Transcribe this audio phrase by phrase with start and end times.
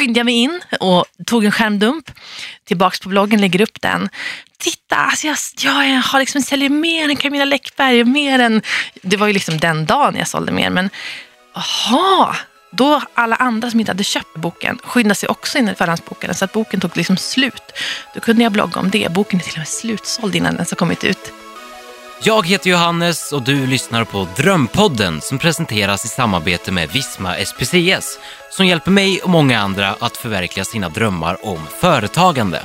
[0.00, 2.10] skyndade jag mig in och tog en skärmdump.
[2.64, 4.08] Tillbaks på bloggen, lägger upp den.
[4.58, 8.04] Titta, alltså jag, jag har liksom säljer mer än Camilla Läckberg.
[8.04, 8.62] Mer än,
[9.02, 10.70] det var ju liksom den dagen jag sålde mer.
[10.70, 10.90] Men
[11.54, 12.36] aha,
[12.72, 16.34] då alla andra som inte hade köpt boken skyndade sig också in i förhandsboken.
[16.34, 17.72] Så att boken tog liksom slut.
[18.14, 19.12] Då kunde jag blogga om det.
[19.12, 21.32] Boken är till och med slutsåld innan den ens har kommit ut.
[22.22, 28.18] Jag heter Johannes och du lyssnar på Drömpodden som presenteras i samarbete med Visma SPCS
[28.50, 32.62] som hjälper mig och många andra att förverkliga sina drömmar om företagande.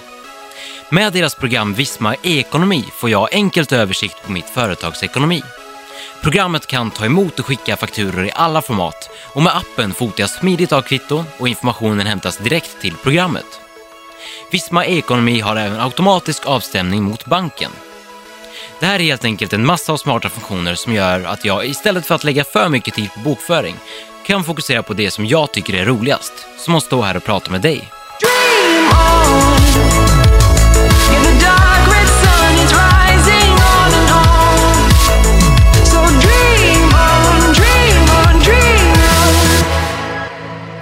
[0.89, 5.43] Med deras program Visma e-ekonomi får jag enkelt översikt på mitt företags ekonomi.
[6.21, 10.29] Programmet kan ta emot och skicka fakturor i alla format och med appen fotar jag
[10.29, 13.59] smidigt av kvitton och informationen hämtas direkt till programmet.
[14.51, 17.71] Visma e-ekonomi har även automatisk avstämning mot banken.
[18.79, 22.05] Det här är helt enkelt en massa av smarta funktioner som gör att jag istället
[22.05, 23.75] för att lägga för mycket tid på bokföring
[24.25, 27.51] kan fokusera på det som jag tycker är roligast, som att stå här och prata
[27.51, 27.91] med dig.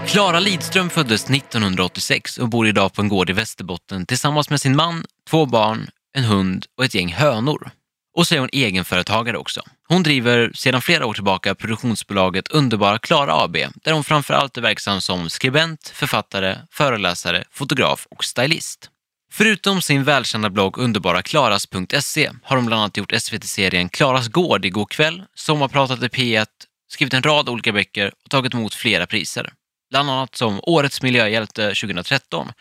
[0.08, 4.76] Klara Lidström föddes 1986 och bor idag på en gård i Västerbotten tillsammans med sin
[4.76, 7.72] man, två barn, en hund och ett gäng hönor.
[8.14, 9.62] Och så är hon egenföretagare också.
[9.88, 15.02] Hon driver sedan flera år tillbaka produktionsbolaget Underbara Klara AB där hon framförallt är verksam
[15.02, 18.90] som skribent, författare, föreläsare, fotograf och stylist.
[19.32, 25.24] Förutom sin välkända blogg underbaraklaras.se har hon bland annat gjort SVT-serien Klaras gård igår kväll,
[25.36, 26.46] sommarpratat i P1,
[26.88, 29.54] skrivit en rad olika böcker och tagit emot flera priser.
[29.90, 32.52] Bland annat som Årets miljöhjälte 2013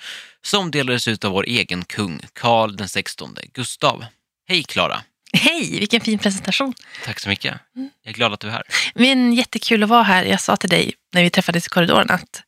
[0.44, 4.04] som delades ut av vår egen kung Karl XVI Gustav.
[4.48, 5.02] Hej Klara!
[5.36, 6.74] Hej, vilken fin presentation.
[7.04, 7.54] Tack så mycket.
[7.74, 8.62] Jag är glad att du är här.
[8.94, 10.24] Men jättekul att vara här.
[10.24, 12.42] Jag sa till dig när vi träffades i korridoren att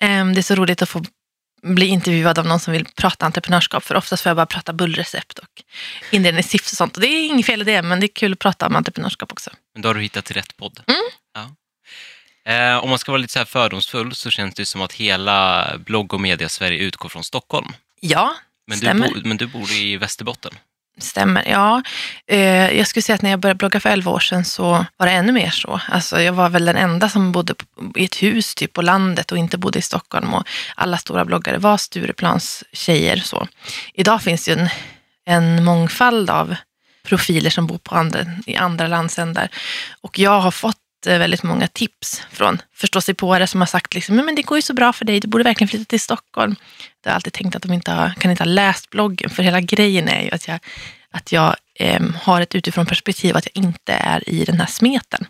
[0.00, 1.04] ehm, det är så roligt att få
[1.62, 3.84] bli intervjuad av någon som vill prata entreprenörskap.
[3.84, 5.62] För oftast får jag bara prata bullrecept och
[6.10, 6.96] inredningstips och sånt.
[6.96, 9.32] Och det är inget fel i det, men det är kul att prata om entreprenörskap
[9.32, 9.50] också.
[9.74, 10.80] Men då har du hittat rätt podd.
[10.86, 11.00] Mm.
[11.34, 11.54] Ja.
[12.52, 15.70] Eh, om man ska vara lite så här fördomsfull så känns det som att hela
[15.78, 17.72] blogg och media-Sverige utgår från Stockholm.
[18.00, 18.34] Ja,
[18.66, 19.08] Men du, stämmer.
[19.08, 20.54] bo, men du bor i Västerbotten.
[21.00, 21.82] Stämmer, ja.
[22.26, 25.06] Eh, jag skulle säga att när jag började blogga för 11 år sedan så var
[25.06, 25.80] det ännu mer så.
[25.88, 27.64] Alltså, jag var väl den enda som bodde på,
[27.96, 30.34] i ett hus typ på landet och inte bodde i Stockholm.
[30.34, 33.16] Och alla stora bloggare var Stureplans tjejer.
[33.16, 33.48] Så.
[33.94, 34.68] Idag finns det ju en,
[35.26, 36.56] en mångfald av
[37.02, 39.48] profiler som bor på andra, i andra landsändar.
[40.00, 40.76] Och jag har fått
[41.06, 44.74] eh, väldigt många tips från förståsigpåare som har sagt liksom, men det går ju så
[44.74, 46.56] bra för dig, du borde verkligen flytta till Stockholm.
[47.04, 49.60] Jag har alltid tänkt att de inte har, kan inte ha läst bloggen, för hela
[49.60, 50.58] grejen är ju att jag,
[51.10, 55.26] att jag em, har ett utifrån perspektiv att jag inte är i den här smeten.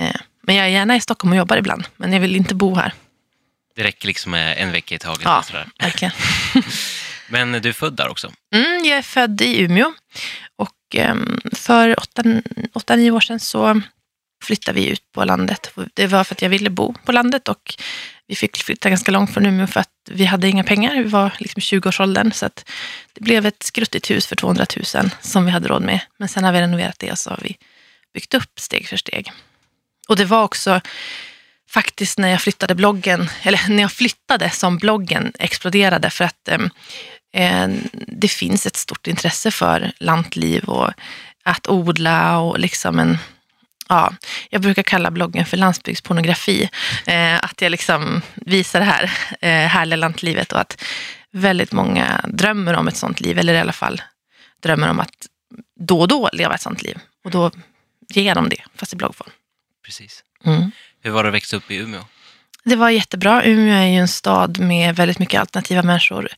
[0.00, 2.74] Eh, men jag är gärna i Stockholm och jobbar ibland, men jag vill inte bo
[2.74, 2.92] här.
[3.74, 5.24] Det räcker liksom med en vecka i taget.
[5.24, 5.44] Ja.
[5.78, 6.12] Verkligen.
[7.28, 8.32] Men du är född där också.
[8.54, 9.92] Mm, jag är född i Umeå
[10.56, 12.22] och em, för åtta,
[12.72, 13.80] åtta, nio år sedan så
[14.48, 15.70] flyttade vi ut på landet.
[15.94, 17.74] Det var för att jag ville bo på landet och
[18.26, 20.96] vi fick flytta ganska långt från Umeå för att vi hade inga pengar.
[20.96, 22.70] Vi var liksom 20-årsåldern så att
[23.14, 26.00] det blev ett skruttigt hus för 200 000 som vi hade råd med.
[26.18, 27.56] Men sen har vi renoverat det och så har vi
[28.14, 29.32] byggt upp steg för steg.
[30.08, 30.80] Och det var också
[31.70, 36.70] faktiskt när jag flyttade bloggen, eller när jag flyttade som bloggen exploderade för att ehm,
[37.34, 40.92] eh, det finns ett stort intresse för lantliv och
[41.44, 43.18] att odla och liksom en
[43.88, 44.14] Ja,
[44.50, 46.70] jag brukar kalla bloggen för landsbygdspornografi.
[47.06, 49.04] Eh, att jag liksom visar det här
[49.40, 50.84] eh, härliga lantlivet och att
[51.30, 54.02] väldigt många drömmer om ett sånt liv, eller i alla fall
[54.62, 55.26] drömmer om att
[55.80, 56.98] då och då leva ett sånt liv.
[57.24, 57.50] Och då
[58.08, 59.30] ger jag dem det, fast i bloggform.
[59.84, 60.24] Precis.
[60.44, 60.70] Mm.
[61.00, 62.04] Hur var det att växa upp i Umeå?
[62.68, 63.44] Det var jättebra.
[63.44, 66.28] Umeå är ju en stad med väldigt mycket alternativa människor.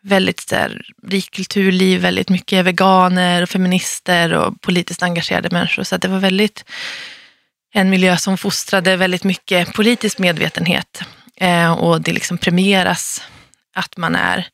[0.00, 5.82] Väldigt där, rik kulturliv, väldigt mycket veganer och feminister och politiskt engagerade människor.
[5.82, 6.64] Så att det var väldigt
[7.74, 11.02] en miljö som fostrade väldigt mycket politisk medvetenhet.
[11.36, 13.22] Eh, och det liksom premieras
[13.74, 14.46] att man är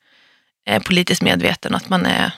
[0.67, 2.33] eh, politiskt medveten och att man är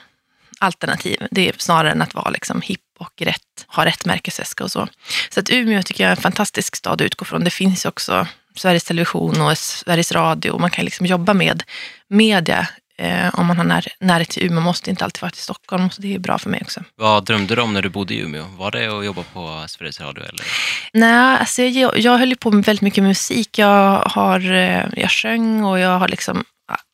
[0.59, 1.27] alternativ.
[1.31, 4.87] Det är snarare än att vara liksom hipp och rätt, ha rätt märkesväska och så.
[5.29, 7.43] Så att Umeå tycker jag är en fantastisk stad att utgå från.
[7.43, 10.59] Det finns ju också Sveriges Television och Sveriges Radio.
[10.59, 11.63] Man kan liksom jobba med
[12.09, 12.67] media
[12.97, 14.55] eh, om man har när, närhet till Umeå.
[14.55, 16.83] Man måste inte alltid vara till Stockholm, så det är bra för mig också.
[16.95, 18.45] Vad drömde du om när du bodde i Umeå?
[18.57, 20.23] Var det att jobba på Sveriges Radio?
[20.23, 20.45] Eller?
[20.93, 23.57] Nej, alltså jag, jag höll på med väldigt mycket musik.
[23.59, 26.43] Jag, har, eh, jag sjöng och jag har liksom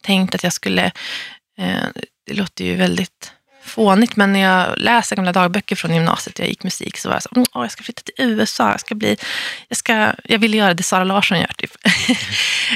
[0.03, 0.85] tänkt att jag skulle...
[1.59, 1.87] Eh,
[2.25, 3.33] det låter ju väldigt
[3.69, 7.23] fånigt, men när jag läser gamla dagböcker från gymnasiet, jag gick musik, så var jag
[7.23, 9.17] så åh, jag ska flytta till USA, jag ska bli,
[9.67, 11.71] jag, ska, jag ville göra det Sara Larsson gör typ.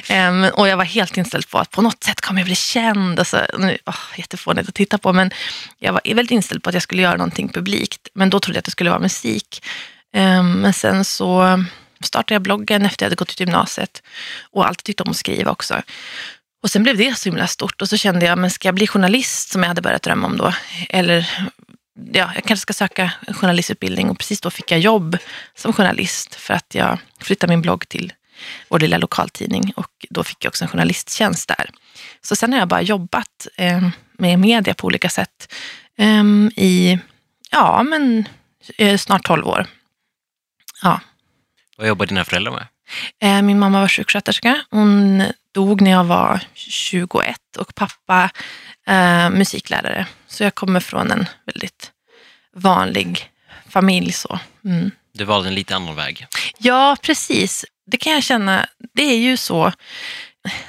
[0.11, 3.19] um, och jag var helt inställd på att på något sätt kommer jag bli känd.
[3.19, 5.31] Och så, nu, åh, jättefånigt att titta på, men
[5.79, 8.07] jag var väldigt inställd på att jag skulle göra någonting publikt.
[8.13, 9.63] Men då trodde jag att det skulle vara musik.
[10.15, 11.63] Um, men sen så
[12.05, 14.03] startade jag bloggen efter jag hade gått ut gymnasiet
[14.51, 15.81] och alltid tyckt om att skriva också.
[16.63, 18.87] Och sen blev det så himla stort och så kände jag, men ska jag bli
[18.87, 20.53] journalist som jag hade börjat drömma om då?
[20.89, 21.29] Eller
[21.93, 25.17] ja, jag kanske ska söka en journalistutbildning och precis då fick jag jobb
[25.55, 28.13] som journalist för att jag flyttade min blogg till
[28.69, 31.69] vår lilla lokaltidning och då fick jag också en journalisttjänst där.
[32.21, 35.53] Så sen har jag bara jobbat eh, med media på olika sätt
[35.97, 36.23] eh,
[36.55, 36.99] i,
[37.51, 38.27] ja men
[38.77, 39.67] eh, snart 12 år.
[40.81, 40.99] Ja.
[41.77, 42.67] Vad jobbar dina föräldrar med?
[43.21, 44.61] Eh, Min mamma var sjuksköterska.
[44.69, 45.23] Hon
[45.53, 48.29] dog när jag var 21 och pappa
[48.87, 50.07] eh, musiklärare.
[50.27, 51.91] Så jag kommer från en väldigt
[52.55, 53.29] vanlig
[53.69, 54.11] familj.
[54.11, 54.39] Så.
[54.65, 54.91] Mm.
[55.13, 56.27] Du valde en lite annan väg.
[56.57, 57.65] Ja, precis.
[57.85, 58.65] Det kan jag känna.
[58.93, 59.71] Det är ju så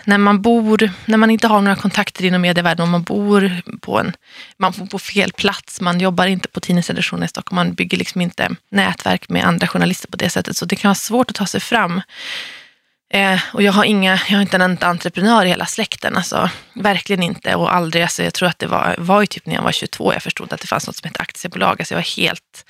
[0.05, 3.99] när man bor, när man inte har några kontakter inom medievärlden och man bor på
[3.99, 4.13] en,
[4.57, 8.21] man bor på fel plats, man jobbar inte på tidningsredaktionen i Stockholm, man bygger liksom
[8.21, 11.47] inte nätverk med andra journalister på det sättet, så det kan vara svårt att ta
[11.47, 12.03] sig fram.
[13.15, 16.51] Eh, och jag har, inga, jag har inte en enda entreprenör i hela släkten, alltså,
[16.75, 17.55] verkligen inte.
[17.55, 20.13] Och aldrig, alltså, jag tror att det var, var ju typ när jag var 22
[20.13, 21.77] jag förstod att det fanns något som hette aktiebolag.
[21.79, 22.65] Alltså, jag var helt,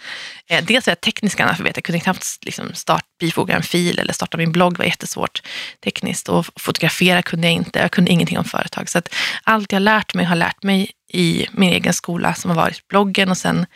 [0.50, 4.12] eh, dels var jag teknisk analfabet, jag kunde knappt liksom, start, bifoga en fil eller
[4.12, 5.42] starta min blogg, det var jättesvårt
[5.84, 6.28] tekniskt.
[6.28, 8.88] Och fotografera kunde jag inte, jag kunde ingenting om företag.
[8.88, 9.14] Så att
[9.44, 13.30] allt jag lärt mig har lärt mig i min egen skola som har varit bloggen
[13.30, 13.66] och sen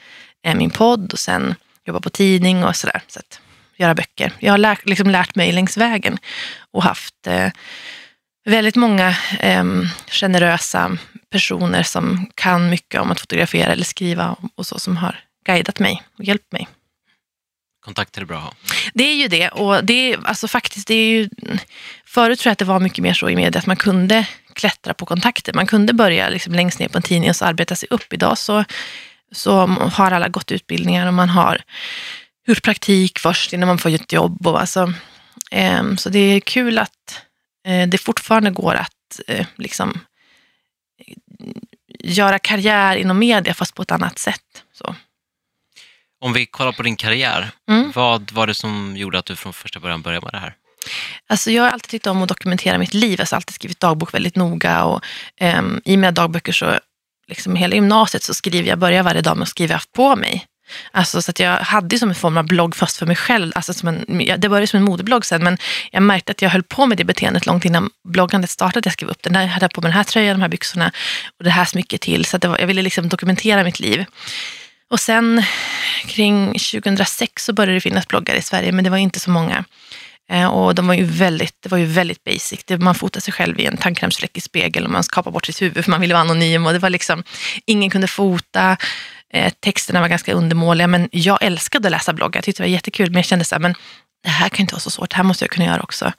[0.46, 1.54] eh, min podd och sen
[1.86, 3.02] jobba på tidning och sådär.
[3.08, 3.40] Så att,
[3.78, 4.32] göra böcker.
[4.38, 6.18] Jag har lärt, liksom lärt mig längs vägen
[6.72, 7.50] och haft eh,
[8.44, 9.64] väldigt många eh,
[10.10, 10.98] generösa
[11.30, 16.02] personer som kan mycket om att fotografera eller skriva och så som har guidat mig
[16.18, 16.68] och hjälpt mig.
[17.80, 18.52] Kontakter är bra att ha.
[18.94, 19.48] Det är ju det.
[19.48, 21.28] Och det är, alltså faktiskt, det är ju,
[22.04, 24.94] förut tror jag att det var mycket mer så i media att man kunde klättra
[24.94, 25.52] på kontakter.
[25.52, 28.12] Man kunde börja liksom längst ner på en tidning och så arbeta sig upp.
[28.12, 28.64] Idag så,
[29.32, 31.62] så har alla gått utbildningar och man har
[32.48, 34.46] gjort praktik först innan man får ett jobb.
[34.46, 34.92] Och alltså,
[35.50, 37.22] ehm, så det är kul att
[37.66, 40.00] eh, det fortfarande går att eh, liksom,
[41.98, 44.64] göra karriär inom media fast på ett annat sätt.
[44.72, 44.94] Så.
[46.20, 47.92] Om vi kollar på din karriär, Mm.
[47.94, 50.54] vad var det som gjorde att du från första början började med det här?
[51.26, 53.20] Alltså jag har alltid tyckt om att dokumentera mitt liv.
[53.20, 54.84] Alltså alltid skrivit dagbok väldigt noga.
[54.84, 55.04] Och,
[55.40, 56.78] um, I mina dagböcker så,
[57.28, 60.46] liksom hela gymnasiet så skriver jag, börjar varje dag med att skriva haft på mig.
[60.90, 63.52] Alltså så att jag hade som en form av blogg fast för mig själv.
[63.54, 64.04] Alltså som en,
[64.38, 65.58] det började som en modeblogg sen men
[65.90, 68.86] jag märkte att jag höll på med det beteendet långt innan bloggandet startade.
[68.86, 70.92] Jag skrev upp den där, hade jag på mig den här tröjan, de här byxorna
[71.38, 72.24] och det här smycket till.
[72.24, 74.04] Så att det var, jag ville liksom dokumentera mitt liv.
[74.90, 75.42] Och sen
[76.06, 79.64] kring 2006 så började det finnas bloggar i Sverige men det var inte så många.
[80.30, 82.64] Eh, och de var ju väldigt, det var ju väldigt basic.
[82.78, 85.84] Man fotade sig själv i en tandkrämsfläck i spegel och man skapade bort sitt huvud
[85.84, 86.66] för man ville vara anonym.
[86.66, 87.22] Och det var liksom,
[87.66, 88.76] ingen kunde fota.
[89.32, 92.38] Eh, texterna var ganska undermåliga men jag älskade att läsa bloggar.
[92.38, 93.74] Jag tyckte det var jättekul men jag kände så här, men
[94.22, 95.10] det här kan inte vara så svårt.
[95.10, 96.12] Det här måste jag kunna göra också.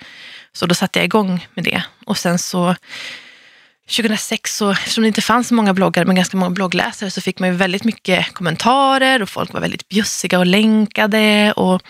[0.53, 1.83] Så då satte jag igång med det.
[2.05, 2.75] Och sen så
[3.89, 7.39] 2006, så, eftersom det inte fanns så många bloggare men ganska många bloggläsare så fick
[7.39, 11.53] man ju väldigt mycket kommentarer och folk var väldigt bjussiga och länkade.
[11.55, 11.81] Och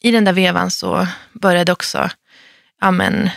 [0.00, 2.10] i den där vevan så började också,
[2.80, 3.30] ja men,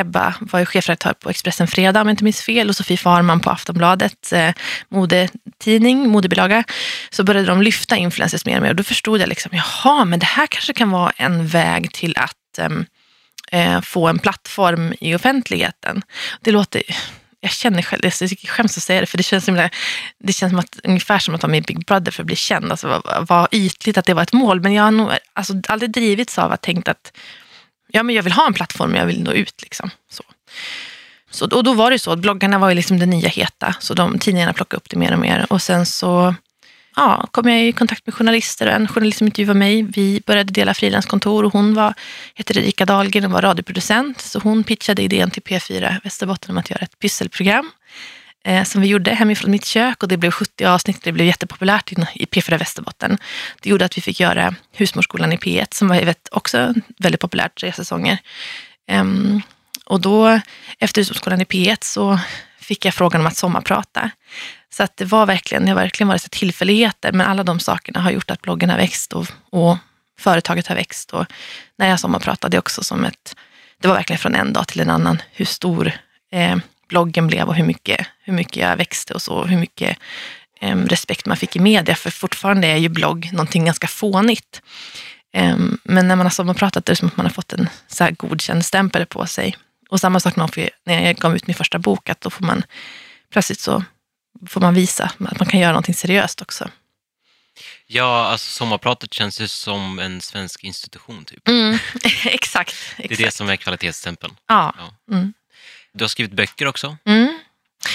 [0.00, 3.40] Ebba var ju chefredaktör på Expressen Fredag om jag inte minns fel och Sofie Farman
[3.40, 4.54] på Aftonbladet, eh,
[4.88, 6.64] modetidning, modebilaga.
[7.10, 10.18] Så började de lyfta influencers mer och mer och då förstod jag liksom, jaha, men
[10.18, 12.86] det här kanske kan vara en väg till att ehm,
[13.52, 16.02] eh, få en plattform i offentligheten.
[16.40, 16.82] Det låter,
[17.40, 18.12] jag känner själv, jag
[18.48, 19.68] skäms att säga det, för det känns, som,
[20.18, 22.36] det känns som att, ungefär som att vara med i Big Brother för att bli
[22.36, 22.70] känd.
[22.70, 25.90] Alltså, vad, vad ytligt att det var ett mål, men jag har nog alltså, aldrig
[25.90, 27.12] drivits av att tänkt att
[27.88, 29.62] ja, men jag vill ha en plattform, jag vill nå ut.
[29.62, 29.90] Liksom.
[30.10, 30.22] Så.
[31.30, 33.94] Så, och då var det så, att bloggarna var ju liksom det nya heta, så
[33.94, 35.46] de, tidningarna plockade upp det mer och mer.
[35.50, 36.34] Och sen så
[36.96, 39.82] ja, kom jag i kontakt med journalister och en journalist som intervjuade mig.
[39.82, 41.94] Vi började dela frilanskontor och hon var,
[42.34, 44.20] hette Erika Dahlgren och var radioproducent.
[44.20, 47.70] Så hon pitchade idén till P4 Västerbotten om att göra ett pysselprogram
[48.44, 51.02] eh, som vi gjorde hemifrån mitt kök och det blev 70 avsnitt.
[51.02, 53.18] Det blev jättepopulärt i, i P4 Västerbotten.
[53.62, 57.60] Det gjorde att vi fick göra Husmorsskolan i P1 som var vet, också väldigt populärt
[57.60, 58.18] tre säsonger.
[58.88, 59.42] Ehm,
[59.84, 60.40] och då
[60.78, 62.18] efter Husmorsskolan i P1 så
[62.60, 64.10] fick jag frågan om att sommarprata.
[64.70, 68.00] Så att det var verkligen, det har verkligen varit så tillfälligheter, men alla de sakerna
[68.00, 69.76] har gjort att bloggen har växt och, och
[70.18, 71.10] företaget har växt.
[71.10, 71.26] Och
[71.78, 73.36] när jag sommarpratade det också som ett,
[73.80, 75.92] det var verkligen från en dag till en annan hur stor
[76.32, 76.56] eh,
[76.88, 79.98] bloggen blev och hur mycket, hur mycket jag växte och så, hur mycket
[80.60, 84.62] em, respekt man fick i media, för fortfarande är ju blogg någonting ganska fånigt.
[85.32, 88.04] Em, men när man har sommarpratat är det som att man har fått en så
[88.04, 89.56] här godkänd stämpel på sig.
[89.90, 92.30] Och samma sak när man får- när jag gav ut min första bok, att då
[92.30, 92.62] får man
[93.32, 93.84] plötsligt så
[94.46, 96.68] får man visa att man kan göra någonting seriöst också.
[97.86, 101.48] Ja, alltså sommarpratet känns ju som en svensk institution typ.
[101.48, 101.78] Mm.
[102.24, 102.74] exakt.
[102.96, 103.24] Det är exakt.
[103.24, 104.34] det som är kvalitetsstämpeln.
[104.48, 104.74] Ja.
[104.78, 105.14] Ja.
[105.14, 105.32] Mm.
[105.92, 106.96] Du har skrivit böcker också.
[107.04, 107.38] Mm.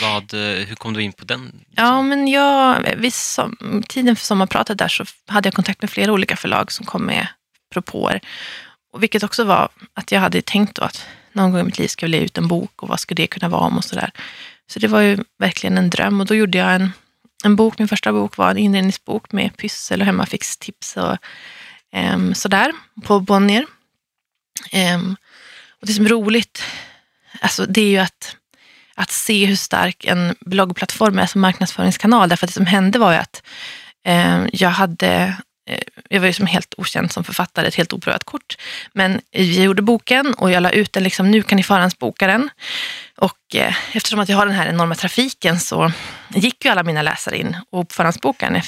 [0.01, 1.45] Vad, eh, hur kom du in på den?
[1.45, 1.85] liksom?
[1.85, 6.11] Ja, men jag, vid som, tiden för sommarpratet där så hade jag kontakt med flera
[6.11, 7.27] olika förlag som kom med
[7.73, 8.21] propåer.
[8.93, 11.87] Och vilket också var att jag hade tänkt då att någon gång i mitt liv
[11.87, 14.11] ska jag ge ut en bok och vad skulle det kunna vara om och sådär.
[14.67, 16.91] Så det var ju verkligen en dröm och då gjorde jag en,
[17.43, 17.79] en bok.
[17.79, 21.17] Min första bok var en inredningsbok med pyssel och hemmafixtips och
[22.13, 22.71] um, sådär
[23.03, 23.65] på Bonnier.
[24.71, 25.15] Ehm,
[25.81, 26.63] och det som är roligt,
[27.43, 28.37] alltså det är ju att
[28.95, 32.29] att se hur stark en bloggplattform är som marknadsföringskanal.
[32.29, 33.43] Därför att det som hände var ju att
[34.05, 35.35] eh, jag hade
[35.69, 38.57] eh, jag var ju som helt okänd som författare, ett helt oprövat kort.
[38.93, 42.49] Men jag gjorde boken och jag la ut den, liksom, nu kan ni förhandsboka den.
[43.17, 45.91] Och eh, eftersom att jag har den här enorma trafiken så
[46.29, 48.61] gick ju alla mina läsare in och förhandsbokade den.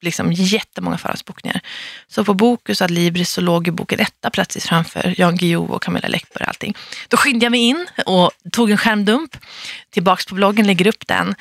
[0.00, 1.60] Liksom jättemånga förhandsbokningar.
[2.08, 5.82] Så på Bokus och Adlibris så låg ju boken etta plötsligt framför Jan Guillou och
[5.82, 6.74] Camilla Läckberg och allting.
[7.08, 9.36] Då skyndade jag mig in och tog en skärmdump
[9.90, 11.34] tillbaks på bloggen, lägger upp den.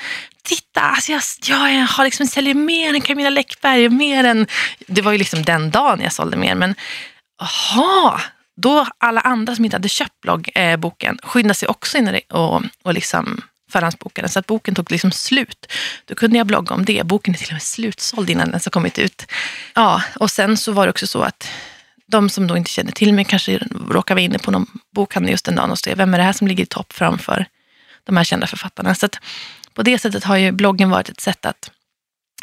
[0.44, 4.48] Titta, alltså jag, jag har liksom säljer mer än Camilla Läckberg, mer än...
[4.88, 6.76] Det var ju liksom den dagen jag sålde mer, men
[7.42, 8.22] aha,
[8.62, 12.62] då alla andra som inte hade köpt blogg, eh, boken skyndade sig också in och,
[12.84, 14.30] och liksom förhandsbokade.
[14.30, 15.72] Så att boken tog liksom slut.
[16.06, 17.04] Då kunde jag blogga om det.
[17.06, 19.26] Boken är till och med slutsåld innan den ens har kommit ut.
[19.76, 21.50] Ja, och sen så var det också så att
[22.08, 23.60] de som då inte känner till mig kanske
[23.90, 26.34] råkar vara inne på någon bokhandel just den dagen och se vem är det här
[26.34, 27.46] som ligger i topp framför
[28.04, 28.96] de här kända författarna.
[28.96, 29.20] Så att
[29.74, 31.72] på det sättet har ju bloggen varit ett sätt att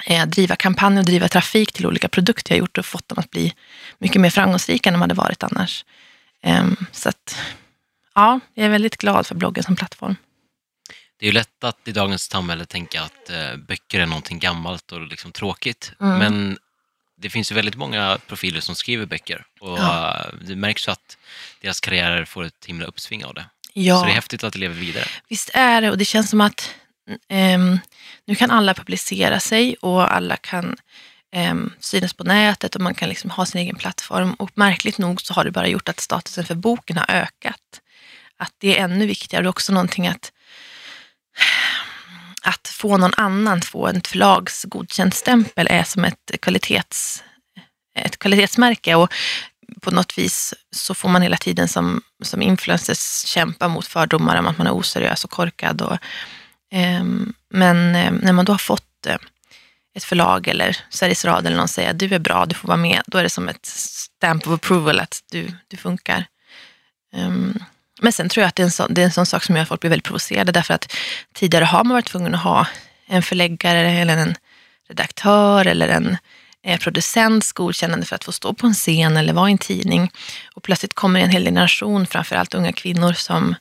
[0.07, 3.31] eh, driva kampanjer och driva trafik till olika produkter jag gjort och fått dem att
[3.31, 3.55] bli
[3.99, 5.85] mycket mer framgångsrika än de hade varit annars.
[6.43, 7.39] Eh, så att,
[8.15, 10.17] ja, jag är väldigt glad för bloggen som plattform.
[11.25, 14.93] Det är ju lätt att i dagens samhälle tänka att eh, böcker är någonting gammalt
[14.93, 15.93] och liksom tråkigt.
[16.01, 16.19] Mm.
[16.19, 16.59] Men
[17.17, 20.17] det finns ju väldigt många profiler som skriver böcker och Ja.
[20.21, 21.19] eh, det märks ju att
[21.61, 23.47] deras karriärer får ett himla uppsving av det.
[23.73, 23.99] Ja.
[23.99, 25.05] Så det är häftigt att det lever vidare.
[25.29, 26.75] Visst är det och det känns som att
[27.29, 27.79] ehm,
[28.25, 30.77] nu kan alla publicera sig och alla kan
[31.37, 34.35] um, synas på nätet och man kan liksom ha sin egen plattform.
[34.35, 37.81] Och märkligt nog så har det bara gjort att statusen för boken har ökat.
[38.37, 39.43] Att det är ännu viktigare.
[39.43, 40.31] Det är också någonting att
[42.43, 47.25] att få någon annan få en förlags godkänd stämpel är som ett, kvalitets,
[47.99, 48.95] ett kvalitetsmärke.
[48.95, 49.13] Och
[49.81, 54.47] på något vis så får man hela tiden som, som influencers kämpa mot fördomar om
[54.47, 55.83] att man är oseriös och korkad.
[55.83, 55.99] Och,
[56.73, 57.05] eh,
[57.51, 59.17] men eh, när man då har fått eh,
[59.95, 62.77] ett förlag eller Sveriges Radio eller någon säger att du är bra, du får vara
[62.77, 66.27] med, då är det som ett stamp of approval att du, du funkar.
[67.15, 67.59] Ehm,
[68.03, 69.57] men sen tror jag att det är, en sån, det är en sån sak som
[69.57, 70.93] gör att folk blir väldigt provocerade därför att
[71.35, 72.67] tidigare har man varit tvungen att ha
[73.07, 74.35] en förläggare eller en
[74.89, 76.17] redaktör eller en
[76.63, 80.11] eh, producents godkännande för att få stå på en scen eller vara i en tidning.
[80.55, 83.55] Och plötsligt kommer en hel generation, framförallt unga kvinnor som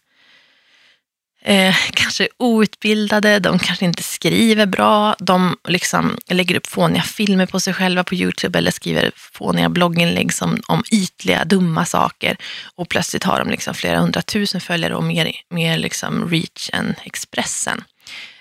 [1.44, 7.60] eh, kanske outbildade, de kanske inte skriver bra, de liksom lägger upp fåniga filmer på
[7.60, 12.38] sig själva på Youtube eller skriver fåniga blogginlägg som, om ytliga, dumma saker.
[12.76, 17.84] Och plötsligt har de liksom flera hundratusen följare och mer, mer liksom reach än Expressen.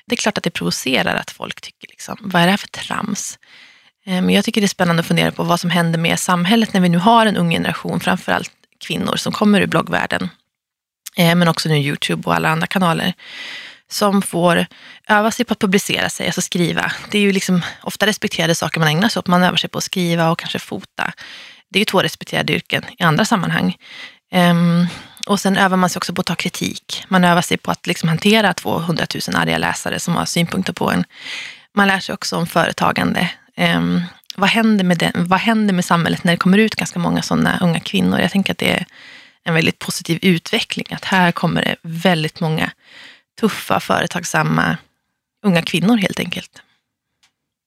[0.06, 2.68] Det är klart att det provocerar att folk tycker, liksom, vad är det här för
[2.68, 3.38] trams?
[4.06, 6.72] Eh, men jag tycker det är spännande att fundera på vad som händer med samhället
[6.72, 8.50] när vi nu har en ung generation, framförallt
[8.86, 10.28] kvinnor som kommer ur bloggvärlden,
[11.16, 13.14] Eh, men också nu Youtube och alla andra kanaler,
[13.90, 14.66] som får
[15.08, 16.92] öva sig på att publicera sig, alltså skriva.
[17.10, 19.26] Det är ju liksom ofta respekterade saker man ägnar sig åt.
[19.26, 21.12] Man övar sig på att skriva och kanske fota.
[21.70, 23.76] Det är ju två respekterade yrken i andra sammanhang.
[24.34, 24.86] Um,
[25.26, 27.04] och sen övar man sig också på att ta kritik.
[27.08, 30.90] Man övar sig på att liksom hantera 200 000 arga läsare som har synpunkter på
[30.90, 31.04] en.
[31.74, 33.30] Man lär sig också om företagande.
[33.56, 34.02] Um,
[34.36, 37.58] vad, händer med den, vad händer med samhället när det kommer ut ganska många sådana
[37.60, 38.20] unga kvinnor?
[38.20, 38.86] Jag tänker att det är
[39.44, 40.86] en väldigt positiv utveckling.
[40.90, 42.72] Att här kommer det väldigt många
[43.40, 44.76] tuffa, företagsamma
[45.42, 46.62] unga kvinnor helt enkelt.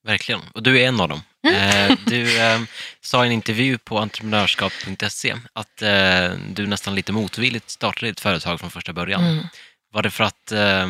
[0.06, 1.22] Verkligen, och du är en av dem.
[1.48, 1.92] Mm.
[1.92, 2.62] Eh, du eh,
[3.02, 8.60] sa i en intervju på entreprenörskap.se att eh, du nästan lite motvilligt startade ditt företag
[8.60, 9.24] från första början.
[9.24, 9.48] Mm.
[9.92, 10.88] Var det för att, eh,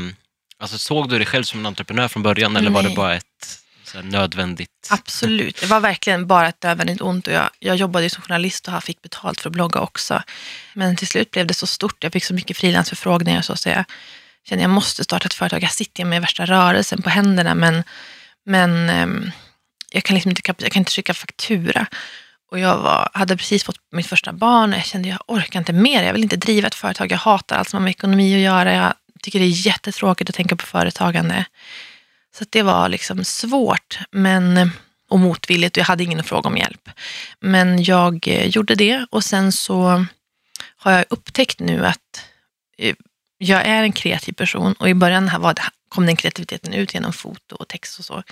[0.58, 2.98] alltså såg du dig själv som en entreprenör från början eller var det Nej.
[2.98, 3.65] bara ett
[4.04, 4.70] nödvändigt?
[4.90, 8.68] Absolut, det var verkligen bara ett nödvändigt ont och jag, jag jobbade ju som journalist
[8.68, 10.24] och fick betalt för att blogga också.
[10.74, 13.86] Men till slut blev det så stort, jag fick så mycket frilansförfrågningar så, så jag
[14.50, 15.64] kände jag måste starta ett företag.
[15.64, 17.84] Jag sitter med värsta rörelsen på händerna men,
[18.46, 19.32] Men ehm,
[19.92, 21.88] jag kan liksom inte, jag kan inte skicka faktura.
[22.52, 25.74] Och jag var, hade precis fått mitt första barn och jag kände jag orkar inte
[25.74, 26.04] mer.
[26.04, 27.12] Jag vill inte driva ett företag.
[27.12, 28.74] Jag hatar allt som har med ekonomi att göra.
[28.74, 31.46] Jag tycker det är jättetråkigt att tänka på företagande.
[32.38, 34.72] Så att det var liksom svårt men,
[35.10, 36.90] och motvilligt och jag hade ingen att fråga om hjälp.
[37.40, 40.06] Men jag eh, gjorde det och sen så
[40.78, 42.26] har jag upptäckt nu att
[42.78, 42.96] eh,
[43.38, 46.94] jag är en kreativ person och i början här var det, kom den kreativiteten ut
[46.94, 48.24] genom foto och text och så.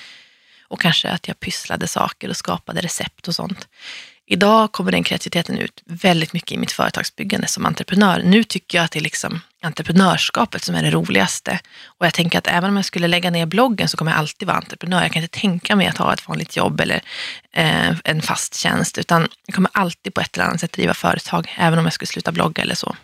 [0.68, 3.68] Och kanske att jag pysslade saker och skapade recept och sånt.
[4.26, 8.22] Idag kommer den kreativiteten ut väldigt mycket i mitt företagsbyggande som entreprenör.
[8.24, 11.60] Nu tycker jag att det är liksom entreprenörskapet som är det roligaste.
[11.86, 14.48] Och jag tänker att även om jag skulle lägga ner bloggen så kommer jag alltid
[14.48, 15.02] vara entreprenör.
[15.02, 17.02] Jag kan inte tänka mig att ha ett vanligt jobb eller
[17.52, 21.54] eh, en fast tjänst, utan jag kommer alltid på ett eller annat sätt driva företag,
[21.58, 22.96] även om jag skulle sluta blogga eller så.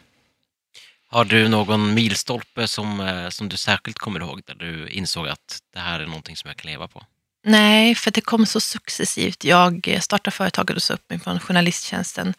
[1.12, 5.60] Har du någon milstolpe som, eh, som du särskilt kommer ihåg där du insåg att
[5.74, 7.04] det här är någonting som jag kan leva på?
[7.46, 9.44] Nej, för det kom så successivt.
[9.44, 12.34] Jag startade företaget och sa upp mig från journalisttjänsten.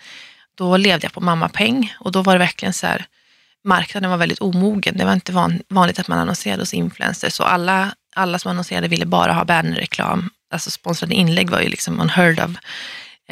[0.55, 3.07] Då levde jag på mammapeng och då var det verkligen så här,
[3.65, 4.97] marknaden var väldigt omogen.
[4.97, 7.33] Det var inte van, vanligt att man annonserade hos influencers.
[7.33, 10.31] Så alla, alla som annonserade ville bara ha bannerreklam.
[10.53, 12.51] Alltså sponsrade inlägg var ju liksom unheard of.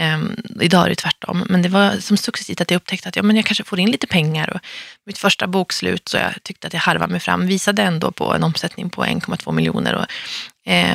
[0.00, 1.46] Um, idag är det tvärtom.
[1.48, 3.90] Men det var som successivt att jag upptäckte att ja, men jag kanske får in
[3.90, 4.50] lite pengar.
[4.50, 4.60] Och
[5.06, 8.44] mitt första bokslut, så jag tyckte att jag harvade mig fram, visade ändå på en
[8.44, 9.94] omsättning på 1,2 miljoner.
[9.94, 10.06] Och,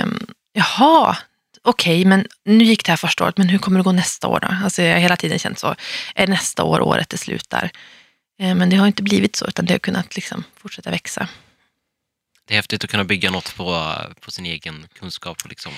[0.03, 1.17] um, jaha,
[1.61, 4.39] okej, men nu gick det här första året, men hur kommer det gå nästa år
[4.39, 4.47] då?
[4.63, 5.75] Alltså jag har hela tiden känt så,
[6.15, 7.71] är nästa år året det slutar?
[8.39, 11.27] Eh, men det har inte blivit så, utan det har kunnat liksom fortsätta växa.
[12.47, 15.49] Det är häftigt att kunna bygga något på, på sin egen kunskap.
[15.49, 15.71] Liksom.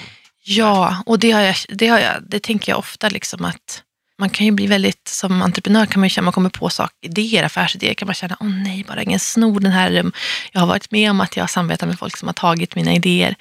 [0.43, 3.83] Ja, och det, har jag, det, har jag, det tänker jag ofta liksom att
[4.17, 6.95] man kan ju bli väldigt, som entreprenör kan man ju känna, man kommer på saker,
[7.01, 10.11] idéer, affärsidéer, kan man känna, åh nej, bara ingen snor den här.
[10.51, 12.93] Jag har varit med om att jag har samarbetat med folk som har tagit mina
[12.93, 13.35] idéer.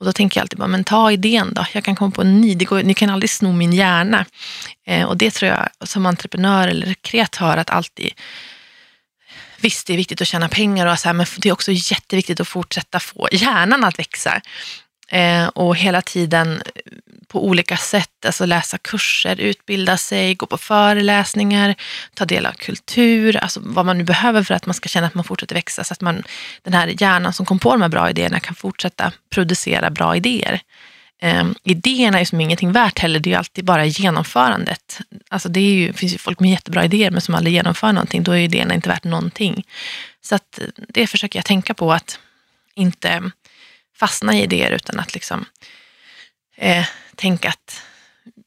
[0.00, 1.66] Och då tänker jag alltid bara, men ta idén då.
[1.72, 4.26] Jag kan komma på en ny, det går, ni kan aldrig sno min hjärna.
[4.86, 8.12] Eh, och det tror jag som entreprenör eller kreatör att alltid
[9.60, 12.40] Visst, det är viktigt att tjäna pengar, och så här, men det är också jätteviktigt
[12.40, 14.40] att fortsätta få hjärnan att växa.
[15.10, 16.62] Eh, och hela tiden
[17.28, 21.74] på olika sätt, alltså läsa kurser, utbilda sig, gå på föreläsningar,
[22.14, 25.14] ta del av kultur, alltså vad man nu behöver för att man ska känna att
[25.14, 26.22] man fortsätter växa, så att man,
[26.62, 30.60] den här hjärnan som kom på de här bra idéerna kan fortsätta producera bra idéer.
[31.22, 35.00] Um, idéerna är som ingenting värt heller, det är ju alltid bara genomförandet.
[35.28, 38.22] Alltså det är ju, finns ju folk med jättebra idéer men som aldrig genomför någonting,
[38.22, 39.64] då är idéerna inte värt någonting.
[40.20, 42.18] Så att det försöker jag tänka på, att
[42.74, 43.30] inte
[43.98, 45.46] fastna i idéer utan att liksom
[46.56, 47.82] eh, tänka att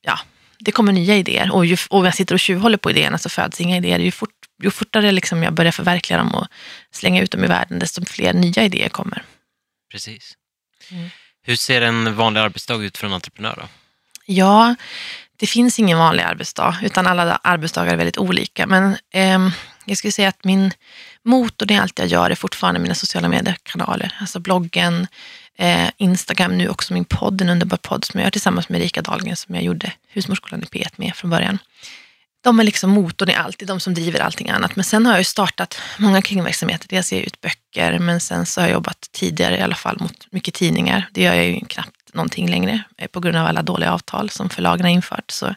[0.02, 0.20] ja,
[0.60, 1.52] det kommer nya idéer.
[1.52, 4.00] Och, ju, och jag sitter och tjuvhåller på idéerna så föds inga idéer.
[4.00, 4.30] Ju, fort,
[4.64, 6.48] ju fortare liksom jag börjar förverkliga dem och
[6.92, 9.24] slänga ut dem i världen, desto fler nya idéer kommer.
[9.92, 10.38] Precis.
[10.92, 11.10] Mm.
[11.44, 13.56] Hur ser en vanlig arbetsdag ut för en entreprenör?
[13.62, 13.68] Då?
[14.26, 14.76] Ja,
[15.38, 18.68] det finns ingen vanlig arbetsdag, utan alla arbetsdagar är väldigt olika.
[18.68, 19.52] Men ehm,
[19.86, 20.74] jag skulle säga att min
[21.24, 24.18] motor i allt jag gör är fortfarande mina sociala mediekanaler.
[24.20, 25.08] Alltså bloggen,
[25.58, 29.02] eh, Instagram, nu också min podd, en underbar podd som jag gör tillsammans med Erika
[29.02, 31.58] Dahlgren som jag gjorde Husmorsskolan i P1 med från början.
[32.44, 34.76] De är liksom motorn i allt, det är de som driver allting annat.
[34.76, 36.88] Men sen har jag ju startat många kringverksamheter.
[36.90, 39.98] Dels ger jag ut böcker, men sen så har jag jobbat tidigare i alla fall
[40.00, 41.10] mot mycket tidningar.
[41.12, 44.50] Det gör jag ju knappt någonting längre eh, på grund av alla dåliga avtal som
[44.50, 45.32] förlagen har infört.
[45.32, 45.56] Så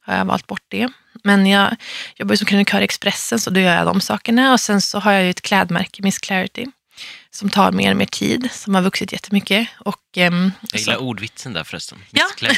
[0.00, 0.88] har jag valt bort det.
[1.24, 1.76] Men jag
[2.16, 4.52] jobbar ju som krönikör i Expressen, så då gör jag de sakerna.
[4.52, 6.66] Och sen så har jag ju ett klädmärke, Miss Clarity,
[7.34, 9.68] som tar mer och mer tid, som har vuxit jättemycket.
[9.78, 11.98] Och, ehm, Jag så- gillar ordvitsen där förresten.
[12.10, 12.26] Ja.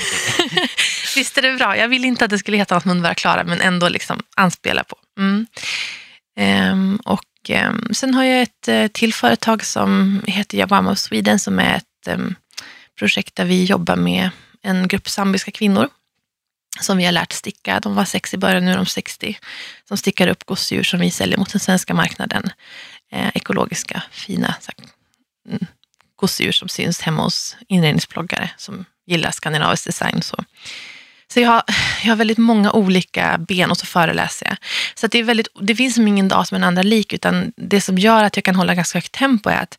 [1.16, 1.76] Visst är det bra.
[1.76, 4.96] Jag ville inte att det skulle heta något underbara Klara, men ändå liksom anspela på.
[5.18, 5.46] Mm.
[6.38, 11.38] Ehm, och ehm, sen har jag ett eh, till företag som heter Yawama of Sweden
[11.38, 12.18] som är ett
[12.98, 14.30] projekt där vi jobbar med
[14.62, 15.88] en grupp zambiska kvinnor
[16.80, 17.80] som vi har lärt sticka.
[17.80, 19.38] De var sex i början, nu är de 60.
[19.88, 22.50] Som stickar upp gosedjur som vi säljer mot den svenska marknaden.
[23.12, 24.88] Eh, ekologiska, fina så här,
[25.48, 25.66] mm,
[26.16, 30.22] gosedjur som syns hemma hos inredningsbloggare som gillar skandinavisk design.
[30.22, 30.44] Så.
[31.28, 31.62] Så jag har,
[32.02, 34.56] jag har väldigt många olika ben och så föreläser jag.
[34.94, 37.52] Så att det, är väldigt, det finns som ingen dag som en andra lik, utan
[37.56, 39.78] det som gör att jag kan hålla ganska högt tempo är att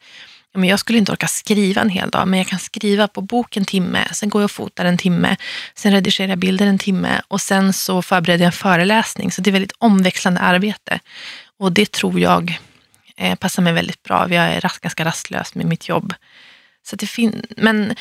[0.55, 3.57] men jag skulle inte orka skriva en hel dag, men jag kan skriva på bok
[3.57, 5.35] en timme, sen går jag och fotar en timme,
[5.75, 9.31] sen redigerar jag bilder en timme och sen så förbereder jag en föreläsning.
[9.31, 10.99] Så det är väldigt omväxlande arbete.
[11.59, 12.59] Och det tror jag
[13.17, 14.33] eh, passar mig väldigt bra.
[14.33, 16.13] Jag är rast, ganska rastlös med mitt jobb.
[16.83, 17.95] Så det fin- men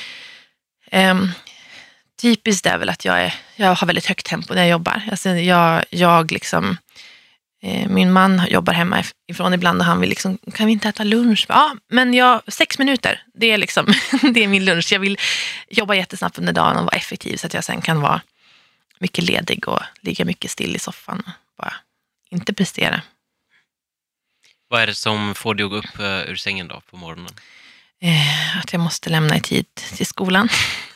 [0.91, 1.15] eh,
[2.23, 5.03] typiskt är väl att jag, är, jag har väldigt högt tempo när jag jobbar.
[5.11, 6.77] Alltså jag, jag liksom
[7.65, 11.05] Eh, min man jobbar hemma ifrån ibland och han vill liksom, kan vi inte äta
[11.05, 11.47] lunch?
[11.49, 13.87] Ja, men jag, sex minuter, det är, liksom,
[14.35, 14.93] det är min lunch.
[14.93, 15.19] Jag vill
[15.69, 18.21] jobba jättesnabbt under dagen och vara effektiv så att jag sen kan vara
[18.99, 21.75] mycket ledig och ligga mycket still i soffan och bara
[22.31, 23.03] inte prestera.
[24.73, 27.33] Vad är det som får dig att gå upp eh, ur sängen då på morgonen?
[28.01, 30.49] Eh, att jag måste lämna i tid till skolan.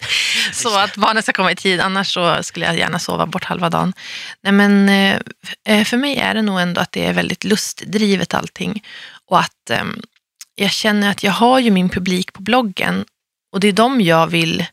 [0.52, 3.70] så att barnen ska komma i tid, annars så skulle jag gärna sova bort halva
[3.70, 3.92] dagen.
[4.40, 4.88] Nej, men,
[5.64, 8.84] eh, för mig är det nog ändå att det är väldigt lustdrivet allting.
[9.26, 9.84] Och att eh,
[10.54, 13.04] jag känner att jag har ju min publik på bloggen
[13.52, 14.66] och det är dem jag vill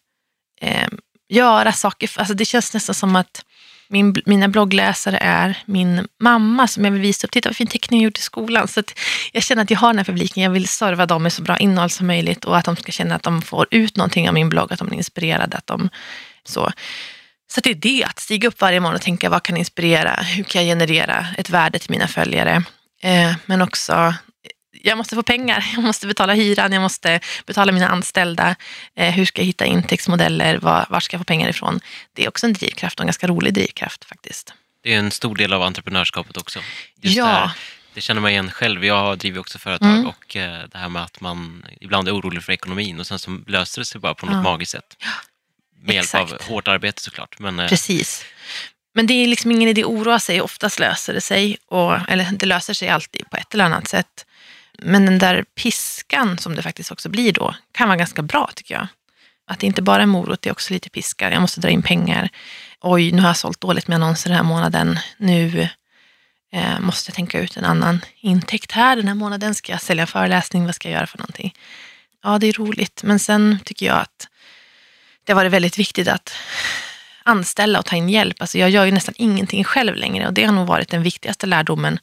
[0.61, 0.87] eh,
[1.29, 2.19] göra saker för.
[2.19, 3.45] Alltså det känns nästan som att
[3.87, 7.31] min, mina bloggläsare är min mamma som jag vill visa upp.
[7.31, 8.67] Titta vad fin teckning jag gjort i skolan.
[8.67, 8.99] Så att
[9.31, 10.43] jag känner att jag har den här publiken.
[10.43, 13.15] Jag vill serva dem med så bra innehåll som möjligt och att de ska känna
[13.15, 15.57] att de får ut någonting av min blogg, att de är inspirerade.
[15.57, 15.89] Att de,
[16.45, 16.71] så
[17.47, 20.13] så det är det, att stiga upp varje morgon och tänka vad kan inspirera?
[20.13, 22.63] Hur kan jag generera ett värde till mina följare?
[23.01, 24.13] Eh, men också
[24.85, 28.55] jag måste få pengar, jag måste betala hyran, jag måste betala mina anställda.
[28.95, 30.57] Eh, hur ska jag hitta intäktsmodeller?
[30.57, 31.79] Var, var ska jag få pengar ifrån?
[32.13, 34.53] Det är också en drivkraft och en ganska rolig drivkraft faktiskt.
[34.83, 36.59] Det är en stor del av entreprenörskapet också.
[37.01, 37.25] Just Ja.
[37.25, 37.51] det, här,
[37.93, 38.85] det känner man igen själv.
[38.85, 40.05] Jag driver också företag Mm.
[40.07, 43.39] och eh, det här med att man ibland är orolig för ekonomin och sen så
[43.47, 44.41] löser det sig bara på något Ja.
[44.41, 44.97] magiskt sätt.
[45.81, 46.43] Med hjälp av exakt.
[46.43, 47.39] hårt arbete såklart.
[47.39, 48.25] Men eh, Precis.
[48.95, 50.41] Men det är liksom ingen idé att oroa sig.
[50.41, 51.57] Oftast löser det sig.
[51.67, 54.25] Och, eller det löser sig alltid på ett eller annat sätt.
[54.81, 58.73] Men den där piskan som det faktiskt också blir då kan vara ganska bra tycker
[58.75, 58.87] jag.
[59.47, 61.31] Att det inte bara är morot, det är också lite piska.
[61.31, 62.29] Jag måste dra in pengar.
[62.81, 64.99] Oj, nu har jag sålt dåligt med annonser den här månaden.
[65.17, 65.69] Nu
[66.53, 69.55] eh, måste jag tänka ut en annan intäkt här den här månaden.
[69.55, 70.65] Ska jag sälja en föreläsning?
[70.65, 71.53] Vad ska jag göra för någonting?
[72.23, 73.03] Ja, det är roligt.
[73.03, 74.27] Men sen tycker jag att
[75.23, 76.33] det har varit väldigt viktigt att
[77.23, 78.41] anställa och ta in hjälp.
[78.41, 81.45] Alltså jag gör ju nästan ingenting själv längre och det har nog varit den viktigaste
[81.45, 81.99] lärdomen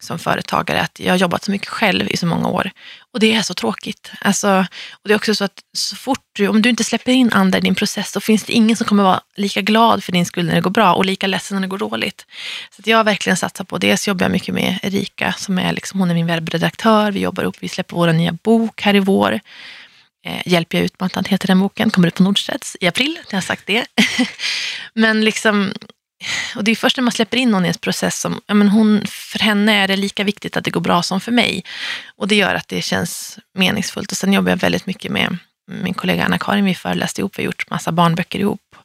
[0.00, 2.70] som företagare, att jag har jobbat så mycket själv i så många år.
[3.12, 4.10] Och det är så tråkigt.
[4.20, 7.32] Alltså, och det är också så att så fort du, om du inte släpper in
[7.32, 10.26] andra i din process, så finns det ingen som kommer vara lika glad för din
[10.26, 12.26] skull när det går bra och lika ledsen när det går dåligt.
[12.70, 15.72] Så att jag har verkligen satsat på, dels jobbar jag mycket med Erika, som är
[15.72, 19.00] liksom, hon är min webbredaktör, vi jobbar upp, vi släpper vår nya bok här i
[19.00, 19.40] vår.
[20.26, 23.42] Eh, Hjälper jag utmattad heter den boken, kommer ut på Nordstedts i april, jag har
[23.42, 23.86] sagt det.
[24.94, 25.72] Men liksom,
[26.56, 28.68] och det är först när man släpper in någon i en process som, ja, men
[28.68, 31.64] hon, för henne är det lika viktigt att det går bra som för mig.
[32.16, 34.12] Och det gör att det känns meningsfullt.
[34.12, 35.38] Och sen jobbar jag väldigt mycket med
[35.70, 38.76] min kollega Anna-Karin, vi föreläste ihop, vi har gjort massa barnböcker ihop.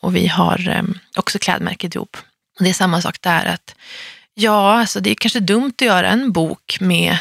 [0.00, 0.82] Och vi har eh,
[1.16, 2.16] också klädmärket ihop.
[2.58, 3.74] Och det är samma sak där, att
[4.34, 7.18] ja, alltså det är kanske dumt att göra en bok med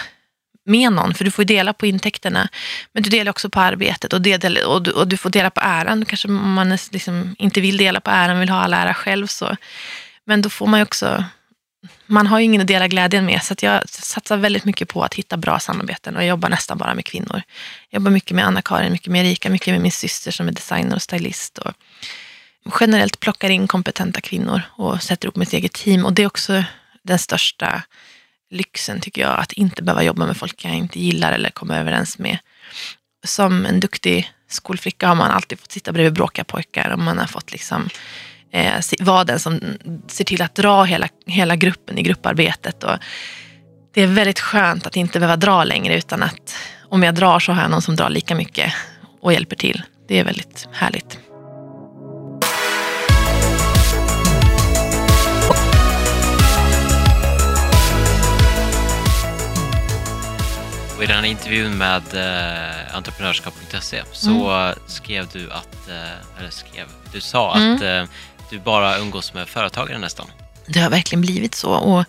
[0.65, 2.49] med någon, för du får ju dela på intäkterna.
[2.93, 5.61] Men du delar också på arbetet och, del, och, du, och du får dela på
[5.63, 6.05] äran.
[6.05, 9.27] Kanske om man är liksom inte vill dela på äran, vill ha all ära själv.
[9.27, 9.55] Så.
[10.25, 11.23] Men då får man ju också,
[12.05, 13.43] man har ju ingen att dela glädjen med.
[13.43, 16.77] Så att jag satsar väldigt mycket på att hitta bra samarbeten och jag jobbar nästan
[16.77, 17.41] bara med kvinnor.
[17.89, 20.95] Jag jobbar mycket med Anna-Karin, mycket med Erika, mycket med min syster som är designer
[20.95, 21.57] och stylist.
[21.57, 21.73] Och
[22.79, 26.05] generellt plockar in kompetenta kvinnor och sätter ihop mitt eget team.
[26.05, 26.63] Och det är också
[27.03, 27.83] den största
[28.51, 32.17] lyxen tycker jag, att inte behöva jobba med folk jag inte gillar eller kommer överens
[32.17, 32.37] med.
[33.25, 37.25] Som en duktig skolflicka har man alltid fått sitta bredvid bråkiga pojkar och man har
[37.25, 37.89] fått liksom
[38.51, 39.59] eh, vara den som
[40.07, 42.83] ser till att dra hela, hela gruppen i grupparbetet.
[42.83, 42.97] Och
[43.93, 46.55] det är väldigt skönt att inte behöva dra längre utan att
[46.89, 48.73] om jag drar så har jag någon som drar lika mycket
[49.21, 49.83] och hjälper till.
[50.07, 51.24] Det är väldigt härligt.
[60.97, 66.87] Och I den här intervjun med eh, entreprenörskap.se så skrev du att, eh, eller skrev,
[67.13, 68.03] du sa att eh,
[68.49, 70.27] du bara umgås med företagare nästan.
[70.67, 71.71] Det har verkligen blivit så.
[71.71, 72.05] Och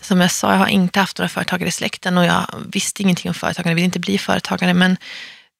[0.00, 3.28] som jag sa, jag har inte haft några företagare i släkten och jag visste ingenting
[3.28, 4.74] om företagare, jag vill inte bli företagare.
[4.74, 4.96] Men,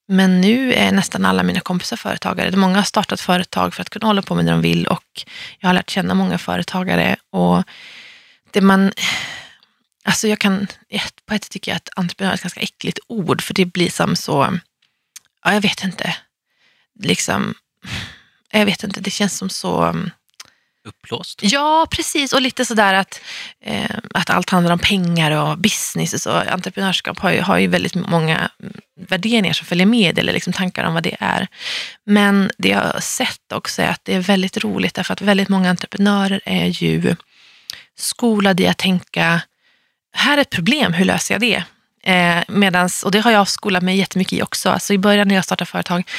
[0.09, 2.57] men nu är nästan alla mina kompisar företagare.
[2.57, 5.25] Många har startat företag för att kunna hålla på med det de vill och
[5.59, 7.17] jag har lärt känna många företagare.
[7.31, 7.63] Och
[8.51, 8.93] det man...
[10.07, 10.67] Alltså jag kan,
[11.27, 13.91] på ett sätt tycker jag att entreprenör är ett ganska äckligt ord, för det blir
[13.91, 14.59] som så,
[15.45, 16.17] ja jag vet inte,
[17.01, 17.55] liksom,
[18.51, 19.95] jag vet inte, det känns som så,
[20.87, 21.41] Uppblåst.
[21.43, 22.33] Ja, precis.
[22.33, 23.21] Och lite sådär att,
[23.61, 26.15] eh, att allt handlar om pengar och business.
[26.15, 26.31] Och så.
[26.31, 28.73] Entreprenörskap har ju, har ju väldigt många mm,
[29.09, 31.49] värderingar som följer med, eller liksom tankar om vad det är.
[32.05, 35.49] Men det jag har sett också är att det är väldigt roligt, därför att väldigt
[35.49, 37.17] många entreprenörer är ju
[37.97, 39.41] skolade i att tänka,
[40.17, 41.65] här är ett problem, hur löser jag det?
[42.03, 44.71] Eh, medans, och det har jag skolat mig jättemycket i också.
[44.71, 46.11] Alltså I början när jag startade företag,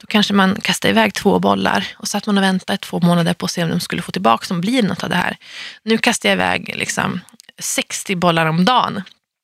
[0.00, 3.44] då kanske man kastade iväg två bollar och satt man och väntade två månader på
[3.44, 5.36] att se om de skulle få tillbaka, som blir något av det här.
[5.84, 7.20] Nu kastar jag iväg liksom,
[7.58, 9.02] 60 bollar om dagen.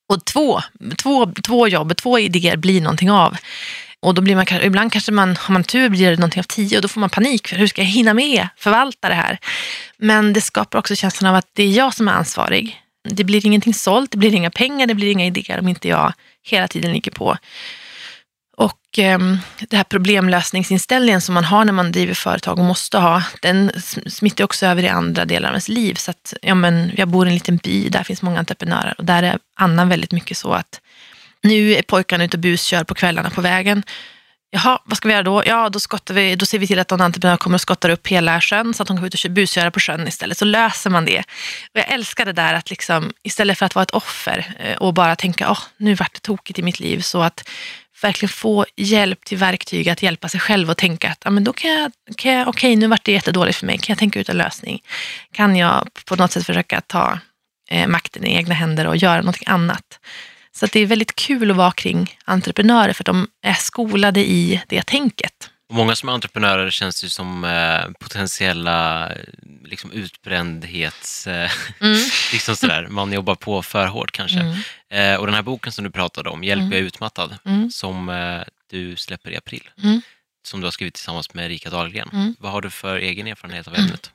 [0.09, 0.61] Och två,
[1.03, 3.37] två, två jobb, två idéer blir någonting av.
[4.01, 6.77] Och då blir man, ibland kanske man, har man tur blir det någonting av tio
[6.77, 9.39] och då får man panik för hur ska jag hinna med förvalta det här?
[9.97, 12.83] Men det skapar också känslan av att det är jag som är ansvarig.
[13.09, 16.13] Det blir ingenting sålt, det blir inga pengar, det blir inga idéer om inte jag
[16.43, 17.37] hela tiden ligger på.
[18.57, 19.19] Och eh,
[19.69, 23.73] det här problemlösningsinställningen som man har när man driver företag och måste ha, den
[24.07, 25.95] smittar också över i andra delar av ens liv.
[25.95, 29.05] Så att, ja, men, jag bor i en liten by, där finns många entreprenörer och
[29.05, 30.81] där är Anna väldigt mycket så att
[31.43, 33.83] nu är pojkarna ute och buskör på kvällarna på vägen.
[34.51, 35.43] Jaha, vad ska vi göra då?
[35.47, 38.07] Ja, då, skottar vi, då ser vi till att någon entreprenör kommer och skottar upp
[38.07, 40.39] hela sjön så att de kan ut och busgöra busköra på sjön istället.
[40.39, 41.19] Så löser man det.
[41.75, 44.95] Och jag älskar det där att liksom, istället för att vara ett offer eh, och
[44.95, 47.49] bara tänka, oh, nu vart det tokigt i mitt liv, så att
[48.03, 51.53] verkligen få hjälp till verktyg att hjälpa sig själv och tänka att, ah, men då
[51.53, 54.29] kan jag, kan jag okej nu vart det jättedåligt för mig, kan jag tänka ut
[54.29, 54.83] en lösning?
[55.33, 57.19] Kan jag på något sätt försöka ta
[57.71, 59.99] eh, makten i egna händer och göra någonting annat?
[60.59, 64.83] Så det är väldigt kul att vara kring entreprenörer för de är skolade i det
[64.83, 65.51] tänket.
[65.73, 69.11] Många som är entreprenörer känns ju som eh, potentiella
[69.65, 71.27] liksom utbrändhets...
[71.27, 71.51] Eh,
[72.33, 72.87] liksom sådär.
[72.89, 74.39] Man jobbar på för hårt kanske.
[74.41, 74.59] Mm.
[75.15, 77.71] Eh, och den här boken som du pratade om, Hjälp, jag är utmattad, Mm.
[77.71, 78.09] som
[78.71, 80.01] du släpper i april, Mm.
[80.47, 82.09] som du har skrivit tillsammans med Erika Dahlgren.
[82.13, 82.35] Mm.
[82.39, 84.11] Vad har du för egen erfarenhet av ämnet?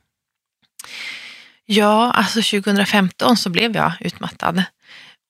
[1.66, 4.64] Ja, alltså 2015 så blev jag utmattad.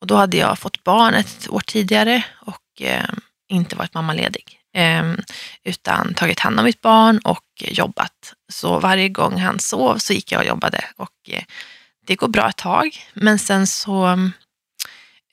[0.04, 3.10] Och då hade jag fått barn ett år tidigare och eh,
[3.50, 4.60] inte varit mammaledig.
[4.76, 5.14] Eh,
[5.64, 8.34] utan tagit hand om mitt barn och jobbat.
[8.52, 10.86] Så varje gång han sov så gick jag och jobbade.
[10.96, 11.44] Och eh,
[12.08, 12.98] det går bra ett tag.
[13.14, 14.08] Men sen så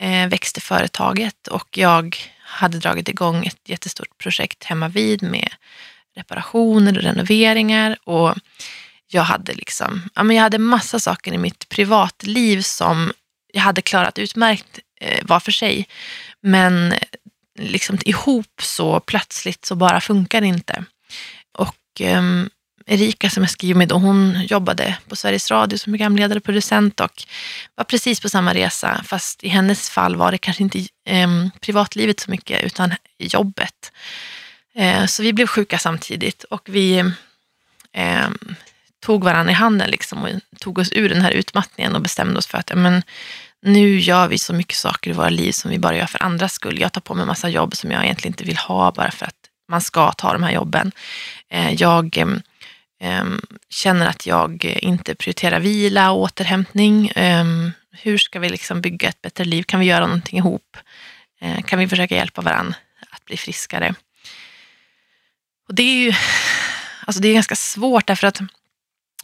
[0.01, 5.49] eh, växte företaget och jag hade dragit igång ett jättestort projekt hemma vid med
[6.17, 7.97] reparationer och renoveringar.
[8.05, 8.35] Och
[9.07, 13.13] jag hade liksom, ja men jag hade massa saker i mitt privatliv som
[13.53, 15.89] jag hade klarat utmärkt eh, var för sig.
[16.41, 16.95] Men
[17.59, 20.85] liksom ihop så plötsligt så bara funkar det inte.
[21.53, 22.51] Och ehm,
[22.87, 27.01] Erika som jag skriver med då, hon jobbade på Sveriges Radio som programledare och producent
[27.01, 27.23] och
[27.75, 29.03] var precis på samma resa.
[29.05, 33.93] Fast i hennes fall var det kanske inte ehm, privatlivet så mycket utan jobbet.
[34.75, 37.13] Eh, så vi blev sjuka samtidigt och vi
[37.93, 38.39] ehm,
[39.01, 42.47] tog varandra i handen liksom och tog oss ur den här utmattningen och bestämde oss
[42.47, 43.03] för att ja, men,
[43.63, 46.53] nu gör vi så mycket saker i våra liv som vi bara gör för andras
[46.53, 46.81] skull.
[46.81, 49.35] Jag tar på mig massa jobb som jag egentligen inte vill ha bara för att
[49.69, 50.93] man ska ta de här jobben.
[51.51, 52.43] Eh, jag ehm,
[53.01, 57.13] ehm, känner att jag inte prioriterar vila och återhämtning.
[57.15, 59.63] Ehm, hur ska vi liksom bygga ett bättre liv?
[59.63, 60.77] Kan vi göra någonting ihop?
[61.41, 62.75] Eh, kan vi försöka hjälpa varandra
[63.11, 63.95] att bli friskare?
[65.69, 66.13] Och det är ju
[67.07, 68.41] alltså det är ganska svårt därför att